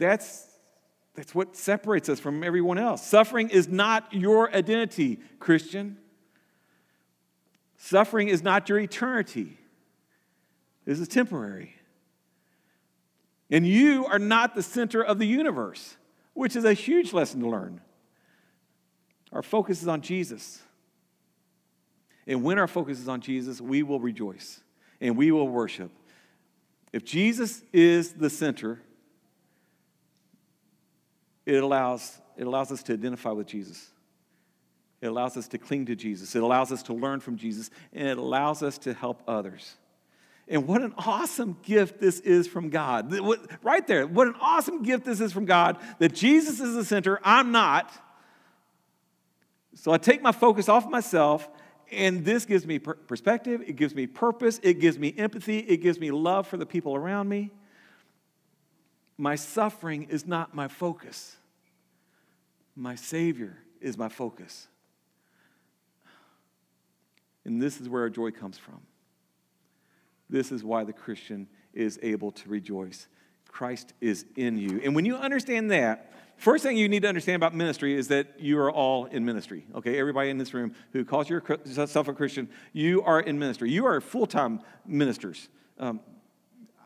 that's, 0.00 0.48
that's 1.14 1.34
what 1.34 1.54
separates 1.54 2.08
us 2.08 2.18
from 2.18 2.42
everyone 2.42 2.78
else. 2.78 3.06
Suffering 3.06 3.50
is 3.50 3.68
not 3.68 4.12
your 4.12 4.52
identity, 4.52 5.20
Christian. 5.38 5.98
Suffering 7.76 8.28
is 8.28 8.42
not 8.42 8.68
your 8.68 8.78
eternity. 8.78 9.58
This 10.84 10.98
is 10.98 11.06
temporary. 11.06 11.74
And 13.50 13.66
you 13.66 14.06
are 14.06 14.18
not 14.18 14.54
the 14.54 14.62
center 14.62 15.02
of 15.02 15.18
the 15.18 15.26
universe, 15.26 15.96
which 16.34 16.54
is 16.54 16.64
a 16.64 16.72
huge 16.72 17.12
lesson 17.12 17.40
to 17.40 17.48
learn. 17.48 17.80
Our 19.32 19.42
focus 19.42 19.82
is 19.82 19.88
on 19.88 20.00
Jesus. 20.00 20.60
And 22.26 22.42
when 22.44 22.58
our 22.58 22.68
focus 22.68 23.00
is 23.00 23.08
on 23.08 23.20
Jesus, 23.20 23.60
we 23.60 23.82
will 23.82 24.00
rejoice 24.00 24.60
and 25.00 25.16
we 25.16 25.32
will 25.32 25.48
worship. 25.48 25.90
If 26.92 27.04
Jesus 27.04 27.62
is 27.72 28.12
the 28.12 28.30
center, 28.30 28.80
it 31.46 31.62
allows, 31.62 32.20
it 32.36 32.46
allows 32.46 32.70
us 32.70 32.82
to 32.84 32.92
identify 32.92 33.30
with 33.30 33.46
Jesus. 33.46 33.90
It 35.00 35.06
allows 35.06 35.36
us 35.36 35.48
to 35.48 35.58
cling 35.58 35.86
to 35.86 35.96
Jesus. 35.96 36.36
It 36.36 36.42
allows 36.42 36.70
us 36.70 36.82
to 36.84 36.92
learn 36.92 37.20
from 37.20 37.36
Jesus. 37.36 37.70
And 37.92 38.06
it 38.06 38.18
allows 38.18 38.62
us 38.62 38.76
to 38.78 38.92
help 38.92 39.22
others. 39.26 39.76
And 40.50 40.66
what 40.66 40.82
an 40.82 40.92
awesome 40.98 41.56
gift 41.62 42.00
this 42.00 42.20
is 42.20 42.46
from 42.46 42.68
God. 42.68 43.10
Right 43.62 43.86
there, 43.86 44.06
what 44.06 44.26
an 44.26 44.34
awesome 44.38 44.82
gift 44.82 45.06
this 45.06 45.20
is 45.20 45.32
from 45.32 45.46
God 45.46 45.78
that 45.98 46.14
Jesus 46.14 46.60
is 46.60 46.74
the 46.74 46.84
center, 46.84 47.18
I'm 47.24 47.52
not. 47.52 47.90
So 49.74 49.92
I 49.92 49.98
take 49.98 50.20
my 50.20 50.32
focus 50.32 50.68
off 50.68 50.86
myself, 50.90 51.48
and 51.90 52.24
this 52.24 52.44
gives 52.44 52.66
me 52.66 52.78
perspective, 52.78 53.62
it 53.66 53.76
gives 53.76 53.94
me 53.94 54.06
purpose, 54.06 54.60
it 54.62 54.80
gives 54.80 54.98
me 54.98 55.14
empathy, 55.16 55.60
it 55.60 55.78
gives 55.78 55.98
me 55.98 56.10
love 56.10 56.46
for 56.46 56.58
the 56.58 56.66
people 56.66 56.94
around 56.94 57.28
me 57.28 57.52
my 59.20 59.34
suffering 59.34 60.04
is 60.04 60.26
not 60.26 60.54
my 60.54 60.66
focus. 60.66 61.36
My 62.74 62.94
Savior 62.94 63.58
is 63.78 63.98
my 63.98 64.08
focus. 64.08 64.66
And 67.44 67.60
this 67.60 67.82
is 67.82 67.88
where 67.88 68.00
our 68.00 68.08
joy 68.08 68.30
comes 68.30 68.56
from. 68.56 68.80
This 70.30 70.52
is 70.52 70.64
why 70.64 70.84
the 70.84 70.92
Christian 70.92 71.48
is 71.74 71.98
able 72.02 72.30
to 72.32 72.48
rejoice. 72.48 73.08
Christ 73.48 73.92
is 74.00 74.24
in 74.36 74.58
you. 74.58 74.80
And 74.84 74.94
when 74.94 75.04
you 75.04 75.16
understand 75.16 75.70
that, 75.72 76.12
first 76.36 76.62
thing 76.62 76.76
you 76.76 76.88
need 76.88 77.02
to 77.02 77.08
understand 77.08 77.36
about 77.36 77.54
ministry 77.54 77.94
is 77.94 78.08
that 78.08 78.38
you 78.38 78.58
are 78.60 78.70
all 78.70 79.06
in 79.06 79.24
ministry. 79.24 79.66
Okay, 79.74 79.98
everybody 79.98 80.30
in 80.30 80.38
this 80.38 80.54
room 80.54 80.74
who 80.92 81.04
calls 81.04 81.28
yourself 81.28 82.08
a 82.08 82.12
Christian, 82.12 82.48
you 82.72 83.02
are 83.02 83.20
in 83.20 83.38
ministry. 83.38 83.70
You 83.70 83.86
are 83.86 84.00
full 84.00 84.26
time 84.26 84.60
ministers. 84.86 85.48
Um, 85.78 86.00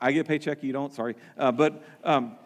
I 0.01 0.13
get 0.13 0.21
a 0.21 0.25
paycheck, 0.25 0.63
you 0.63 0.73
don't, 0.73 0.93
sorry. 0.93 1.17
Uh, 1.37 1.53
but 1.53 1.85
um, 2.03 2.37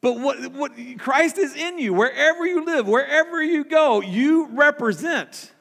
but 0.00 0.20
what, 0.20 0.52
what 0.52 0.72
Christ 0.98 1.38
is 1.38 1.56
in 1.56 1.78
you, 1.78 1.92
wherever 1.92 2.46
you 2.46 2.64
live, 2.64 2.86
wherever 2.86 3.42
you 3.42 3.64
go, 3.64 4.00
you 4.00 4.46
represent. 4.52 5.52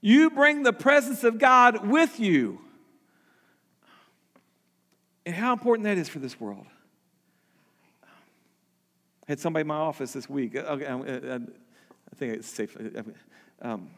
You 0.00 0.30
bring 0.30 0.62
the 0.62 0.72
presence 0.72 1.24
of 1.24 1.38
God 1.38 1.88
with 1.88 2.20
you. 2.20 2.60
And 5.26 5.34
how 5.34 5.52
important 5.52 5.84
that 5.84 5.98
is 5.98 6.08
for 6.08 6.18
this 6.18 6.40
world. 6.40 6.66
I 8.02 8.06
had 9.32 9.40
somebody 9.40 9.62
in 9.62 9.68
my 9.68 9.76
office 9.76 10.12
this 10.12 10.28
week. 10.28 10.56
Okay, 10.56 10.86
I, 10.86 11.38
think 12.16 12.34
it's 12.34 12.48
safe. 12.48 12.76
Um, 13.62 13.90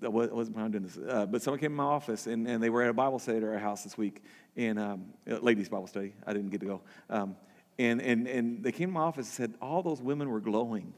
that 0.00 0.10
wasn't 0.10 0.56
I'm 0.56 0.70
doing 0.70 0.84
this. 0.84 0.98
Uh, 0.98 1.26
but 1.26 1.42
someone 1.42 1.60
came 1.60 1.72
in 1.72 1.76
my 1.76 1.84
office 1.84 2.26
and, 2.26 2.48
and 2.48 2.62
they 2.62 2.70
were 2.70 2.82
at 2.82 2.90
a 2.90 2.94
Bible 2.94 3.18
study 3.18 3.38
at 3.38 3.44
our 3.44 3.58
house 3.58 3.84
this 3.84 3.98
week, 3.98 4.22
and 4.56 4.78
um, 4.78 5.04
ladies' 5.26 5.68
Bible 5.68 5.86
study. 5.86 6.14
I 6.26 6.32
didn't 6.32 6.50
get 6.50 6.60
to 6.60 6.66
go. 6.66 6.80
Um, 7.08 7.36
and, 7.78 8.02
and, 8.02 8.26
and 8.26 8.62
they 8.62 8.72
came 8.72 8.88
to 8.88 8.92
my 8.92 9.00
office 9.00 9.26
and 9.26 9.50
said, 9.50 9.58
all 9.62 9.82
those 9.82 10.02
women 10.02 10.28
were 10.28 10.40
glowing. 10.40 10.92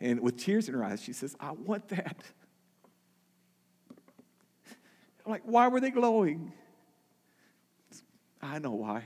And 0.00 0.20
with 0.20 0.38
tears 0.38 0.68
in 0.68 0.74
her 0.74 0.82
eyes, 0.82 1.02
she 1.02 1.12
says, 1.12 1.36
I 1.38 1.52
want 1.52 1.88
that. 1.88 2.16
I'm 5.26 5.32
like, 5.32 5.42
why 5.44 5.68
were 5.68 5.80
they 5.80 5.90
glowing? 5.90 6.52
I 8.50 8.58
know 8.58 8.72
why. 8.72 9.04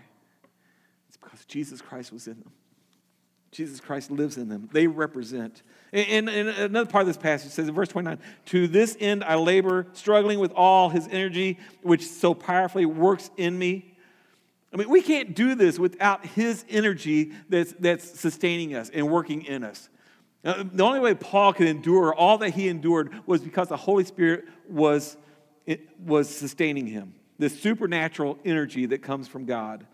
It's 1.08 1.16
because 1.16 1.44
Jesus 1.44 1.80
Christ 1.80 2.12
was 2.12 2.26
in 2.26 2.40
them. 2.40 2.52
Jesus 3.52 3.80
Christ 3.80 4.10
lives 4.10 4.36
in 4.36 4.48
them. 4.48 4.68
They 4.72 4.86
represent. 4.86 5.62
And, 5.92 6.28
and, 6.28 6.48
another 6.48 6.90
part 6.90 7.02
of 7.02 7.06
this 7.06 7.16
passage 7.16 7.52
says 7.52 7.68
in 7.68 7.74
verse 7.74 7.88
29 7.88 8.18
To 8.46 8.66
this 8.66 8.96
end 8.98 9.22
I 9.22 9.36
labor, 9.36 9.86
struggling 9.92 10.40
with 10.40 10.50
all 10.52 10.88
his 10.88 11.06
energy, 11.08 11.58
which 11.82 12.04
so 12.04 12.34
powerfully 12.34 12.84
works 12.84 13.30
in 13.36 13.56
me. 13.56 13.94
I 14.72 14.76
mean, 14.76 14.88
we 14.88 15.02
can't 15.02 15.36
do 15.36 15.54
this 15.54 15.78
without 15.78 16.26
his 16.26 16.64
energy 16.68 17.32
that's, 17.48 17.72
that's 17.78 18.18
sustaining 18.18 18.74
us 18.74 18.90
and 18.92 19.08
working 19.08 19.42
in 19.42 19.62
us. 19.62 19.88
Now, 20.42 20.64
the 20.64 20.82
only 20.82 20.98
way 20.98 21.14
Paul 21.14 21.52
could 21.52 21.68
endure 21.68 22.12
all 22.12 22.38
that 22.38 22.50
he 22.50 22.68
endured 22.68 23.14
was 23.24 23.40
because 23.40 23.68
the 23.68 23.76
Holy 23.76 24.04
Spirit 24.04 24.46
was, 24.68 25.16
was 26.04 26.28
sustaining 26.28 26.88
him, 26.88 27.14
this 27.38 27.60
supernatural 27.60 28.38
energy 28.44 28.86
that 28.86 29.02
comes 29.02 29.28
from 29.28 29.44
God. 29.44 29.86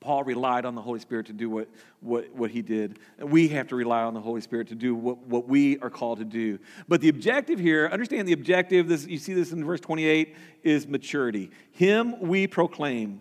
Paul 0.00 0.24
relied 0.24 0.64
on 0.64 0.74
the 0.74 0.82
Holy 0.82 1.00
Spirit 1.00 1.26
to 1.26 1.32
do 1.32 1.48
what, 1.48 1.68
what, 2.00 2.32
what 2.32 2.50
he 2.50 2.62
did. 2.62 2.98
We 3.18 3.48
have 3.48 3.68
to 3.68 3.76
rely 3.76 4.02
on 4.02 4.14
the 4.14 4.20
Holy 4.20 4.40
Spirit 4.40 4.68
to 4.68 4.74
do 4.74 4.94
what, 4.94 5.18
what 5.26 5.48
we 5.48 5.78
are 5.78 5.90
called 5.90 6.18
to 6.18 6.24
do. 6.24 6.58
But 6.86 7.00
the 7.00 7.08
objective 7.08 7.58
here, 7.58 7.88
understand 7.90 8.28
the 8.28 8.32
objective, 8.32 8.88
this, 8.88 9.06
you 9.06 9.18
see 9.18 9.34
this 9.34 9.52
in 9.52 9.64
verse 9.64 9.80
28, 9.80 10.36
is 10.62 10.86
maturity. 10.86 11.50
Him 11.72 12.20
we 12.20 12.46
proclaim, 12.46 13.20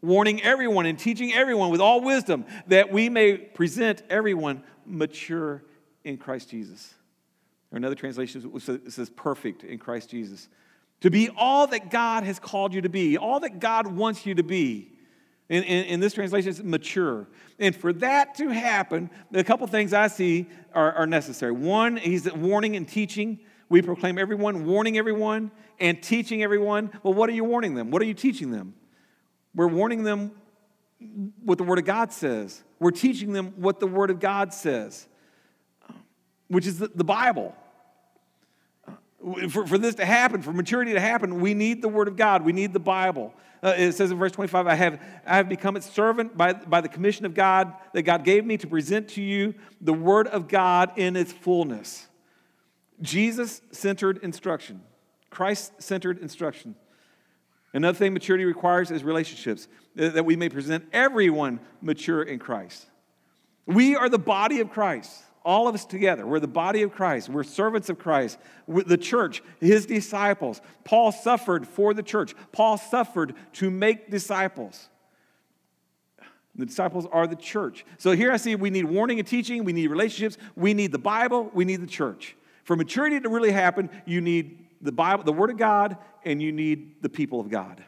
warning 0.00 0.42
everyone 0.42 0.86
and 0.86 0.98
teaching 0.98 1.32
everyone 1.32 1.70
with 1.70 1.80
all 1.80 2.00
wisdom 2.00 2.44
that 2.68 2.90
we 2.90 3.08
may 3.08 3.36
present 3.36 4.02
everyone 4.08 4.62
mature 4.86 5.62
in 6.04 6.16
Christ 6.16 6.50
Jesus. 6.50 6.94
Or 7.70 7.76
another 7.76 7.94
translation 7.94 8.60
says 8.60 9.10
perfect 9.10 9.64
in 9.64 9.78
Christ 9.78 10.10
Jesus. 10.10 10.48
To 11.02 11.10
be 11.10 11.28
all 11.36 11.66
that 11.66 11.90
God 11.90 12.22
has 12.24 12.38
called 12.38 12.72
you 12.72 12.80
to 12.82 12.88
be, 12.88 13.18
all 13.18 13.40
that 13.40 13.58
God 13.58 13.88
wants 13.88 14.24
you 14.24 14.34
to 14.36 14.42
be. 14.42 14.88
In, 15.48 15.64
in, 15.64 15.84
in, 15.84 16.00
this 16.00 16.14
translation, 16.14 16.48
it's 16.48 16.62
mature. 16.62 17.28
And 17.58 17.76
for 17.76 17.92
that 17.94 18.36
to 18.36 18.48
happen, 18.48 19.10
a 19.34 19.44
couple 19.44 19.66
things 19.66 19.92
I 19.92 20.06
see 20.06 20.46
are, 20.72 20.92
are, 20.92 21.06
necessary. 21.06 21.52
One, 21.52 21.96
he's 21.96 22.32
warning 22.32 22.76
and 22.76 22.88
teaching. 22.88 23.40
We 23.68 23.82
proclaim 23.82 24.16
everyone, 24.16 24.64
warning 24.64 24.96
everyone, 24.96 25.50
and 25.78 26.00
teaching 26.02 26.42
everyone. 26.42 26.90
Well, 27.02 27.12
what 27.12 27.28
are 27.28 27.32
you 27.32 27.44
warning 27.44 27.74
them? 27.74 27.90
What 27.90 28.00
are 28.00 28.06
you 28.06 28.14
teaching 28.14 28.50
them? 28.50 28.72
We're 29.54 29.66
warning 29.66 30.04
them 30.04 30.30
what 31.44 31.58
the 31.58 31.64
Word 31.64 31.80
of 31.80 31.84
God 31.84 32.12
says. 32.12 32.62
We're 32.78 32.92
teaching 32.92 33.32
them 33.32 33.52
what 33.56 33.80
the 33.80 33.86
Word 33.86 34.10
of 34.10 34.20
God 34.20 34.54
says, 34.54 35.06
which 36.48 36.66
is 36.66 36.78
the, 36.78 37.04
Bible. 37.04 37.54
For, 39.50 39.66
for 39.66 39.78
this 39.78 39.94
to 39.96 40.04
happen, 40.04 40.42
for 40.42 40.52
maturity 40.52 40.92
to 40.94 41.00
happen, 41.00 41.40
we 41.40 41.54
need 41.54 41.80
the 41.80 41.88
Word 41.88 42.08
of 42.08 42.16
God. 42.16 42.44
We 42.44 42.52
need 42.52 42.72
the 42.72 42.80
Bible. 42.80 43.32
Uh, 43.62 43.74
it 43.78 43.92
says 43.92 44.10
in 44.10 44.18
verse 44.18 44.32
25, 44.32 44.66
I 44.66 44.74
have, 44.74 45.00
I 45.24 45.36
have 45.36 45.48
become 45.48 45.76
its 45.76 45.88
servant 45.88 46.36
by, 46.36 46.52
by 46.52 46.80
the 46.80 46.88
commission 46.88 47.24
of 47.24 47.34
God 47.34 47.72
that 47.92 48.02
God 48.02 48.24
gave 48.24 48.44
me 48.44 48.56
to 48.56 48.66
present 48.66 49.08
to 49.10 49.22
you 49.22 49.54
the 49.80 49.92
Word 49.92 50.26
of 50.26 50.48
God 50.48 50.98
in 50.98 51.14
its 51.14 51.32
fullness. 51.32 52.08
Jesus 53.00 53.62
centered 53.70 54.18
instruction, 54.18 54.82
Christ 55.30 55.80
centered 55.80 56.18
instruction. 56.18 56.74
Another 57.72 57.96
thing 57.96 58.12
maturity 58.12 58.44
requires 58.44 58.90
is 58.90 59.02
relationships, 59.04 59.68
that 59.94 60.24
we 60.24 60.36
may 60.36 60.48
present 60.48 60.84
everyone 60.92 61.60
mature 61.80 62.22
in 62.22 62.38
Christ. 62.38 62.86
We 63.66 63.96
are 63.96 64.08
the 64.08 64.18
body 64.18 64.60
of 64.60 64.70
Christ 64.70 65.22
all 65.44 65.68
of 65.68 65.74
us 65.74 65.84
together. 65.84 66.26
We're 66.26 66.40
the 66.40 66.48
body 66.48 66.82
of 66.82 66.92
Christ. 66.92 67.28
We're 67.28 67.44
servants 67.44 67.88
of 67.88 67.98
Christ. 67.98 68.38
We're 68.66 68.84
the 68.84 68.96
church, 68.96 69.42
his 69.60 69.86
disciples. 69.86 70.60
Paul 70.84 71.12
suffered 71.12 71.66
for 71.66 71.94
the 71.94 72.02
church. 72.02 72.34
Paul 72.52 72.78
suffered 72.78 73.34
to 73.54 73.70
make 73.70 74.10
disciples. 74.10 74.88
The 76.54 76.66
disciples 76.66 77.06
are 77.10 77.26
the 77.26 77.36
church. 77.36 77.86
So 77.98 78.12
here 78.12 78.30
I 78.30 78.36
see 78.36 78.54
we 78.54 78.70
need 78.70 78.84
warning 78.84 79.18
and 79.18 79.26
teaching, 79.26 79.64
we 79.64 79.72
need 79.72 79.86
relationships, 79.86 80.36
we 80.54 80.74
need 80.74 80.92
the 80.92 80.98
Bible, 80.98 81.50
we 81.54 81.64
need 81.64 81.80
the 81.80 81.86
church. 81.86 82.36
For 82.64 82.76
maturity 82.76 83.18
to 83.20 83.28
really 83.28 83.52
happen, 83.52 83.88
you 84.04 84.20
need 84.20 84.66
the 84.82 84.92
Bible, 84.92 85.24
the 85.24 85.32
Word 85.32 85.50
of 85.50 85.56
God, 85.56 85.96
and 86.24 86.42
you 86.42 86.52
need 86.52 87.02
the 87.02 87.08
people 87.08 87.40
of 87.40 87.48
God. 87.48 87.82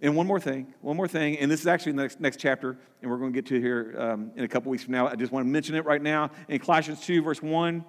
And 0.00 0.14
one 0.14 0.26
more 0.26 0.38
thing, 0.38 0.72
one 0.80 0.96
more 0.96 1.08
thing, 1.08 1.38
and 1.38 1.50
this 1.50 1.60
is 1.60 1.66
actually 1.66 1.90
in 1.90 1.96
the 1.96 2.02
next, 2.02 2.20
next 2.20 2.36
chapter, 2.38 2.78
and 3.02 3.10
we're 3.10 3.16
going 3.16 3.32
to 3.32 3.36
get 3.36 3.46
to 3.46 3.60
here 3.60 3.96
um, 3.98 4.30
in 4.36 4.44
a 4.44 4.48
couple 4.48 4.70
weeks 4.70 4.84
from 4.84 4.92
now. 4.92 5.08
I 5.08 5.16
just 5.16 5.32
want 5.32 5.44
to 5.44 5.50
mention 5.50 5.74
it 5.74 5.84
right 5.84 6.00
now. 6.00 6.30
In 6.48 6.60
Colossians 6.60 7.00
2, 7.00 7.20
verse 7.20 7.42
1, 7.42 7.84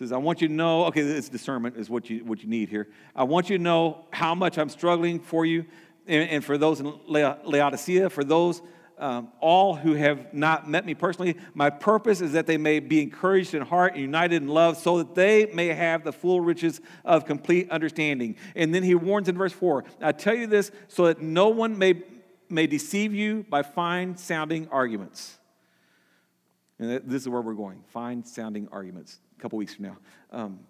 says, 0.00 0.12
I 0.12 0.16
want 0.16 0.40
you 0.40 0.48
to 0.48 0.54
know, 0.54 0.86
okay, 0.86 1.02
this 1.02 1.28
discernment 1.28 1.76
is 1.76 1.90
what 1.90 2.08
you, 2.08 2.24
what 2.24 2.42
you 2.42 2.48
need 2.48 2.70
here. 2.70 2.88
I 3.14 3.24
want 3.24 3.50
you 3.50 3.58
to 3.58 3.62
know 3.62 4.06
how 4.10 4.34
much 4.34 4.56
I'm 4.56 4.70
struggling 4.70 5.20
for 5.20 5.44
you 5.44 5.66
and, 6.06 6.30
and 6.30 6.44
for 6.44 6.56
those 6.56 6.80
in 6.80 6.90
Laodicea, 7.06 8.08
for 8.08 8.24
those 8.24 8.62
um, 9.00 9.28
all 9.40 9.74
who 9.74 9.94
have 9.94 10.32
not 10.32 10.68
met 10.68 10.84
me 10.84 10.94
personally. 10.94 11.36
My 11.54 11.70
purpose 11.70 12.20
is 12.20 12.32
that 12.32 12.46
they 12.46 12.58
may 12.58 12.78
be 12.80 13.02
encouraged 13.02 13.54
in 13.54 13.62
heart 13.62 13.94
and 13.94 14.02
united 14.02 14.42
in 14.42 14.48
love, 14.48 14.76
so 14.76 14.98
that 14.98 15.14
they 15.14 15.46
may 15.46 15.68
have 15.68 16.04
the 16.04 16.12
full 16.12 16.40
riches 16.40 16.80
of 17.04 17.24
complete 17.24 17.70
understanding. 17.70 18.36
And 18.54 18.74
then 18.74 18.82
he 18.82 18.94
warns 18.94 19.28
in 19.28 19.36
verse 19.36 19.52
4 19.52 19.84
I 20.00 20.12
tell 20.12 20.34
you 20.34 20.46
this 20.46 20.70
so 20.88 21.06
that 21.06 21.20
no 21.20 21.48
one 21.48 21.78
may, 21.78 22.02
may 22.48 22.66
deceive 22.66 23.14
you 23.14 23.44
by 23.48 23.62
fine 23.62 24.16
sounding 24.16 24.68
arguments. 24.68 25.38
And 26.78 27.02
this 27.04 27.22
is 27.22 27.28
where 27.28 27.42
we're 27.42 27.54
going 27.54 27.82
fine 27.88 28.24
sounding 28.24 28.68
arguments 28.70 29.18
a 29.38 29.42
couple 29.42 29.58
weeks 29.58 29.74
from 29.74 29.86
now. 29.86 29.96
Um, 30.30 30.60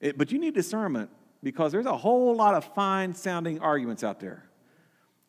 it, 0.00 0.16
but 0.16 0.32
you 0.32 0.38
need 0.38 0.54
discernment 0.54 1.10
because 1.42 1.72
there's 1.72 1.86
a 1.86 1.96
whole 1.96 2.34
lot 2.34 2.54
of 2.54 2.64
fine 2.74 3.14
sounding 3.14 3.60
arguments 3.60 4.02
out 4.02 4.20
there. 4.20 4.49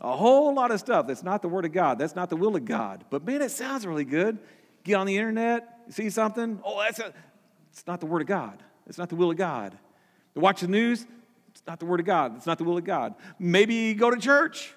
A 0.04 0.16
whole 0.16 0.54
lot 0.54 0.72
of 0.72 0.80
stuff 0.80 1.06
that's 1.06 1.22
not 1.22 1.44
the 1.44 1.48
Word 1.48 1.64
of 1.64 1.72
God. 1.72 2.00
That's 2.00 2.16
not 2.16 2.30
the 2.30 2.36
will 2.36 2.56
of 2.56 2.66
God. 2.66 3.06
But 3.12 3.24
man, 3.24 3.42
it 3.42 3.52
sounds 3.52 3.86
really 3.86 4.04
good. 4.04 4.40
Get 4.84 4.96
on 4.96 5.06
the 5.06 5.16
internet, 5.16 5.68
see 5.90 6.10
something. 6.10 6.60
Oh, 6.66 6.82
that's 6.82 6.98
a, 6.98 7.14
it's 7.72 7.86
not 7.86 8.00
the 8.00 8.08
Word 8.08 8.22
of 8.22 8.28
God. 8.28 8.64
It's 8.88 8.98
not 8.98 9.10
the 9.10 9.16
will 9.16 9.30
of 9.30 9.38
God. 9.38 9.78
To 10.34 10.40
watch 10.40 10.62
the 10.62 10.68
news. 10.68 11.06
It's 11.52 11.62
not 11.68 11.80
the 11.80 11.86
Word 11.86 12.00
of 12.00 12.08
God. 12.08 12.36
It's 12.36 12.48
not 12.48 12.58
the 12.58 12.64
will 12.64 12.80
of 12.80 12.84
God. 12.84 13.14
Maybe 13.38 13.94
go 13.94 14.10
to 14.10 14.18
church. 14.18 14.74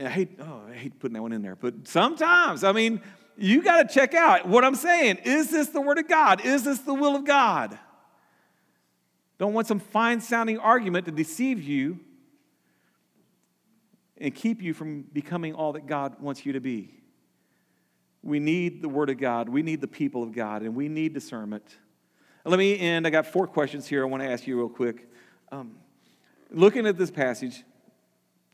I 0.00 0.08
hate, 0.08 0.38
oh, 0.40 0.62
I 0.70 0.74
hate 0.74 0.98
putting 0.98 1.14
that 1.14 1.22
one 1.22 1.32
in 1.32 1.42
there. 1.42 1.56
But 1.56 1.86
sometimes, 1.86 2.64
I 2.64 2.72
mean, 2.72 3.02
you 3.36 3.62
got 3.62 3.86
to 3.86 3.94
check 3.94 4.14
out 4.14 4.48
what 4.48 4.64
I'm 4.64 4.74
saying. 4.74 5.18
Is 5.24 5.50
this 5.50 5.68
the 5.68 5.82
Word 5.82 5.98
of 5.98 6.08
God? 6.08 6.44
Is 6.46 6.64
this 6.64 6.78
the 6.78 6.94
will 6.94 7.16
of 7.16 7.26
God? 7.26 7.78
Don't 9.38 9.52
want 9.52 9.66
some 9.66 9.80
fine 9.80 10.22
sounding 10.22 10.58
argument 10.58 11.04
to 11.04 11.12
deceive 11.12 11.62
you 11.62 12.00
and 14.18 14.34
keep 14.34 14.62
you 14.62 14.74
from 14.74 15.02
becoming 15.02 15.54
all 15.54 15.72
that 15.72 15.86
God 15.86 16.20
wants 16.20 16.46
you 16.46 16.52
to 16.54 16.60
be. 16.60 16.94
We 18.22 18.40
need 18.40 18.82
the 18.82 18.88
Word 18.88 19.10
of 19.10 19.18
God. 19.18 19.48
We 19.48 19.62
need 19.62 19.80
the 19.80 19.88
people 19.88 20.22
of 20.22 20.32
God, 20.32 20.62
and 20.62 20.74
we 20.74 20.88
need 20.88 21.14
discernment. 21.14 21.76
Let 22.44 22.58
me 22.58 22.78
end. 22.78 23.06
I 23.06 23.10
got 23.10 23.26
four 23.26 23.46
questions 23.46 23.86
here 23.86 24.02
I 24.02 24.06
want 24.06 24.22
to 24.22 24.28
ask 24.28 24.46
you 24.46 24.56
real 24.56 24.68
quick. 24.68 25.08
Um, 25.52 25.76
looking 26.50 26.86
at 26.86 26.96
this 26.96 27.10
passage, 27.10 27.62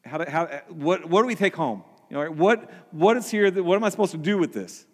how, 0.04 0.18
do, 0.18 0.30
how 0.30 0.46
what, 0.68 1.08
what 1.08 1.22
do 1.22 1.26
we 1.26 1.34
take 1.34 1.54
home? 1.54 1.84
You 2.10 2.16
know, 2.16 2.30
what, 2.30 2.70
what 2.90 3.16
is 3.16 3.30
here? 3.30 3.50
That, 3.50 3.62
what 3.62 3.76
am 3.76 3.84
I 3.84 3.88
supposed 3.88 4.12
to 4.12 4.18
do 4.18 4.36
with 4.38 4.52
this? 4.52 4.84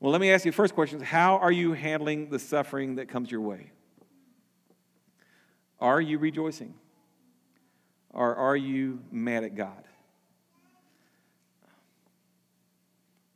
Well, 0.00 0.12
let 0.12 0.20
me 0.20 0.30
ask 0.30 0.44
you 0.44 0.52
first 0.52 0.74
question 0.74 1.00
How 1.00 1.36
are 1.38 1.52
you 1.52 1.72
handling 1.72 2.30
the 2.30 2.38
suffering 2.38 2.96
that 2.96 3.08
comes 3.08 3.30
your 3.30 3.40
way? 3.40 3.72
Are 5.80 6.00
you 6.00 6.18
rejoicing? 6.18 6.74
Or 8.16 8.34
are 8.34 8.56
you 8.56 9.00
mad 9.12 9.44
at 9.44 9.54
God? 9.54 9.84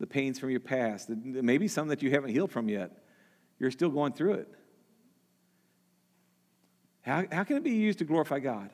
The 0.01 0.07
pains 0.07 0.39
from 0.39 0.49
your 0.49 0.61
past, 0.61 1.11
maybe 1.11 1.69
some 1.69 1.89
that 1.89 2.03
you 2.03 2.11
haven't 2.11 2.31
healed 2.31 2.51
from 2.51 2.71
yet, 2.71 2.91
you're 3.59 3.71
still 3.71 3.91
going 3.91 4.15
through 4.15 4.35
it. 4.35 4.49
How, 7.03 7.25
how 7.31 7.45
can 7.45 7.59
it 7.59 7.63
be 7.63 7.73
used 7.73 7.99
to 7.99 8.07
glorify 8.07 8.39
God? 8.39 8.71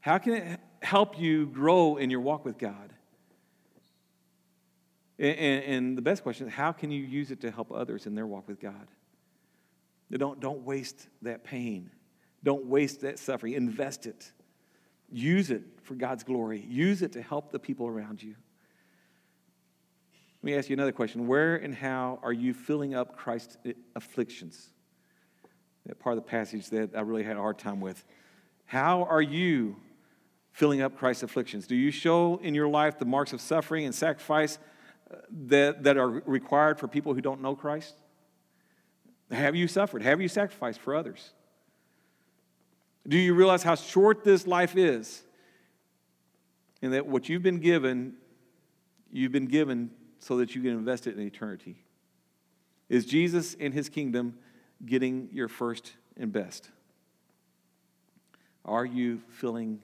How 0.00 0.18
can 0.18 0.34
it 0.34 0.60
help 0.80 1.16
you 1.20 1.46
grow 1.46 1.98
in 1.98 2.10
your 2.10 2.20
walk 2.20 2.44
with 2.44 2.58
God? 2.58 2.92
And, 5.20 5.38
and, 5.38 5.64
and, 5.64 5.98
the 5.98 6.02
best 6.02 6.24
question 6.24 6.48
is 6.48 6.52
how 6.52 6.72
can 6.72 6.90
you 6.90 7.04
use 7.04 7.30
it 7.30 7.42
to 7.42 7.52
help 7.52 7.70
others 7.70 8.06
in 8.06 8.16
their 8.16 8.26
walk 8.26 8.48
with 8.48 8.58
God? 8.58 8.88
Don't, 10.10 10.40
don't 10.40 10.64
waste 10.64 11.06
that 11.22 11.44
pain. 11.44 11.92
Don't 12.44 12.66
waste 12.66 13.02
that 13.02 13.18
suffering. 13.18 13.54
Invest 13.54 14.06
it. 14.06 14.32
Use 15.10 15.50
it 15.50 15.62
for 15.82 15.94
God's 15.94 16.24
glory. 16.24 16.60
Use 16.60 17.02
it 17.02 17.12
to 17.12 17.22
help 17.22 17.52
the 17.52 17.58
people 17.58 17.86
around 17.86 18.22
you. 18.22 18.34
Let 20.42 20.44
me 20.44 20.54
ask 20.56 20.68
you 20.68 20.74
another 20.74 20.92
question. 20.92 21.28
Where 21.28 21.56
and 21.56 21.74
how 21.74 22.18
are 22.22 22.32
you 22.32 22.52
filling 22.52 22.94
up 22.94 23.16
Christ's 23.16 23.56
afflictions? 23.94 24.70
That 25.86 26.00
part 26.00 26.16
of 26.16 26.24
the 26.24 26.28
passage 26.28 26.68
that 26.70 26.96
I 26.96 27.00
really 27.00 27.22
had 27.22 27.36
a 27.36 27.40
hard 27.40 27.58
time 27.58 27.80
with. 27.80 28.02
How 28.64 29.04
are 29.04 29.22
you 29.22 29.76
filling 30.52 30.80
up 30.80 30.96
Christ's 30.96 31.22
afflictions? 31.22 31.66
Do 31.66 31.76
you 31.76 31.90
show 31.90 32.38
in 32.42 32.54
your 32.54 32.68
life 32.68 32.98
the 32.98 33.04
marks 33.04 33.32
of 33.32 33.40
suffering 33.40 33.84
and 33.84 33.94
sacrifice 33.94 34.58
uh, 35.10 35.16
that, 35.46 35.84
that 35.84 35.96
are 35.96 36.08
required 36.08 36.78
for 36.78 36.88
people 36.88 37.14
who 37.14 37.20
don't 37.20 37.40
know 37.40 37.54
Christ? 37.54 37.94
Have 39.30 39.54
you 39.54 39.68
suffered? 39.68 40.02
Have 40.02 40.20
you 40.20 40.28
sacrificed 40.28 40.80
for 40.80 40.94
others? 40.94 41.32
Do 43.06 43.18
you 43.18 43.34
realize 43.34 43.62
how 43.62 43.74
short 43.74 44.24
this 44.24 44.46
life 44.46 44.76
is? 44.76 45.22
And 46.80 46.92
that 46.94 47.06
what 47.06 47.28
you've 47.28 47.42
been 47.42 47.60
given, 47.60 48.14
you've 49.10 49.32
been 49.32 49.46
given 49.46 49.90
so 50.18 50.36
that 50.38 50.54
you 50.54 50.62
can 50.62 50.70
invest 50.70 51.06
it 51.06 51.16
in 51.16 51.26
eternity. 51.26 51.76
Is 52.88 53.06
Jesus 53.06 53.56
and 53.58 53.72
his 53.72 53.88
kingdom 53.88 54.38
getting 54.84 55.28
your 55.32 55.48
first 55.48 55.92
and 56.16 56.32
best? 56.32 56.70
Are 58.64 58.84
you 58.84 59.22
filling 59.28 59.82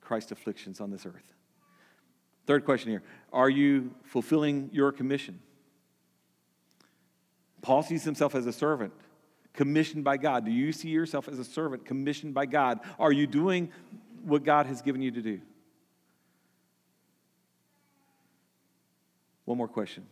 Christ's 0.00 0.32
afflictions 0.32 0.80
on 0.80 0.90
this 0.90 1.06
earth? 1.06 1.34
Third 2.46 2.64
question 2.64 2.90
here 2.90 3.02
Are 3.32 3.48
you 3.48 3.94
fulfilling 4.04 4.70
your 4.72 4.92
commission? 4.92 5.40
Paul 7.62 7.82
sees 7.82 8.04
himself 8.04 8.34
as 8.34 8.46
a 8.46 8.52
servant 8.52 8.92
commissioned 9.54 10.04
by 10.04 10.16
God? 10.16 10.44
Do 10.44 10.50
you 10.50 10.72
see 10.72 10.88
yourself 10.88 11.28
as 11.28 11.38
a 11.38 11.44
servant 11.44 11.84
commissioned 11.84 12.34
by 12.34 12.46
God? 12.46 12.80
Are 12.98 13.12
you 13.12 13.26
doing 13.26 13.70
what 14.24 14.44
God 14.44 14.66
has 14.66 14.82
given 14.82 15.02
you 15.02 15.10
to 15.10 15.22
do? 15.22 15.40
One 19.44 19.58
more 19.58 19.68
question. 19.68 20.06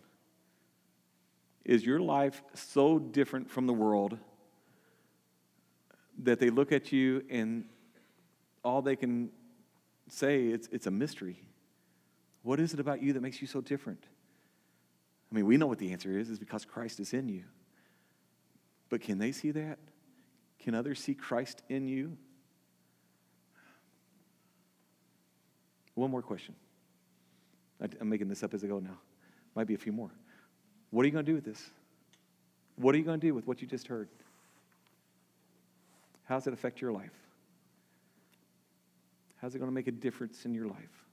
Is 1.65 1.85
your 1.85 2.01
life 2.01 2.43
so 2.55 2.99
different 2.99 3.51
from 3.51 3.67
the 3.67 3.73
world 3.73 4.19
that 6.25 6.41
they 6.41 6.51
look 6.51 6.73
at 6.73 6.93
you 6.93 7.23
and 7.31 7.65
all 8.65 8.83
they 8.83 8.97
can 8.97 9.31
say 10.09 10.47
it's, 10.47 10.69
it's 10.73 10.87
a 10.87 10.91
mystery? 10.91 11.43
What 12.43 12.59
is 12.59 12.75
it 12.75 12.81
about 12.81 13.03
you 13.03 13.13
that 13.13 13.21
makes 13.21 13.41
you 13.41 13.47
so 13.47 13.61
different? 13.61 14.03
I 15.31 15.35
mean, 15.35 15.47
we 15.47 15.57
know 15.57 15.67
what 15.67 15.79
the 15.79 15.93
answer 15.93 16.19
is, 16.19 16.31
is 16.31 16.39
because 16.39 16.65
Christ 16.65 17.01
is 17.01 17.13
in 17.13 17.29
you. 17.29 17.45
But 18.91 19.01
can 19.01 19.19
they 19.19 19.33
see 19.33 19.51
that? 19.51 19.79
Can 20.61 20.75
others 20.75 20.99
see 20.99 21.15
Christ 21.15 21.63
in 21.69 21.87
you? 21.87 22.17
One 25.95 26.11
more 26.11 26.23
question. 26.23 26.55
I'm 28.01 28.09
making 28.09 28.29
this 28.29 28.43
up 28.43 28.55
as 28.55 28.65
I 28.65 28.67
go 28.67 28.79
now. 28.79 28.99
Might 29.55 29.67
be 29.67 29.75
a 29.75 29.79
few 29.79 29.93
more. 29.93 30.11
What 30.91 31.03
are 31.03 31.07
you 31.07 31.13
going 31.13 31.25
to 31.25 31.31
do 31.31 31.35
with 31.35 31.45
this? 31.45 31.71
What 32.77 32.95
are 32.95 32.99
you 32.99 33.05
going 33.05 33.21
to 33.21 33.27
do 33.27 33.35
with 33.35 33.47
what 33.47 33.61
you 33.61 33.69
just 33.69 33.87
heard? 33.89 34.09
How 36.25 36.37
does 36.37 36.47
it 36.47 36.53
affect 36.53 36.81
your 36.81 36.93
life? 36.93 37.13
How's 39.41 39.55
it 39.55 39.59
going 39.59 39.71
to 39.71 39.75
make 39.75 39.87
a 39.87 39.93
difference 39.93 40.45
in 40.45 40.55
your 40.55 40.67
life? 40.67 41.08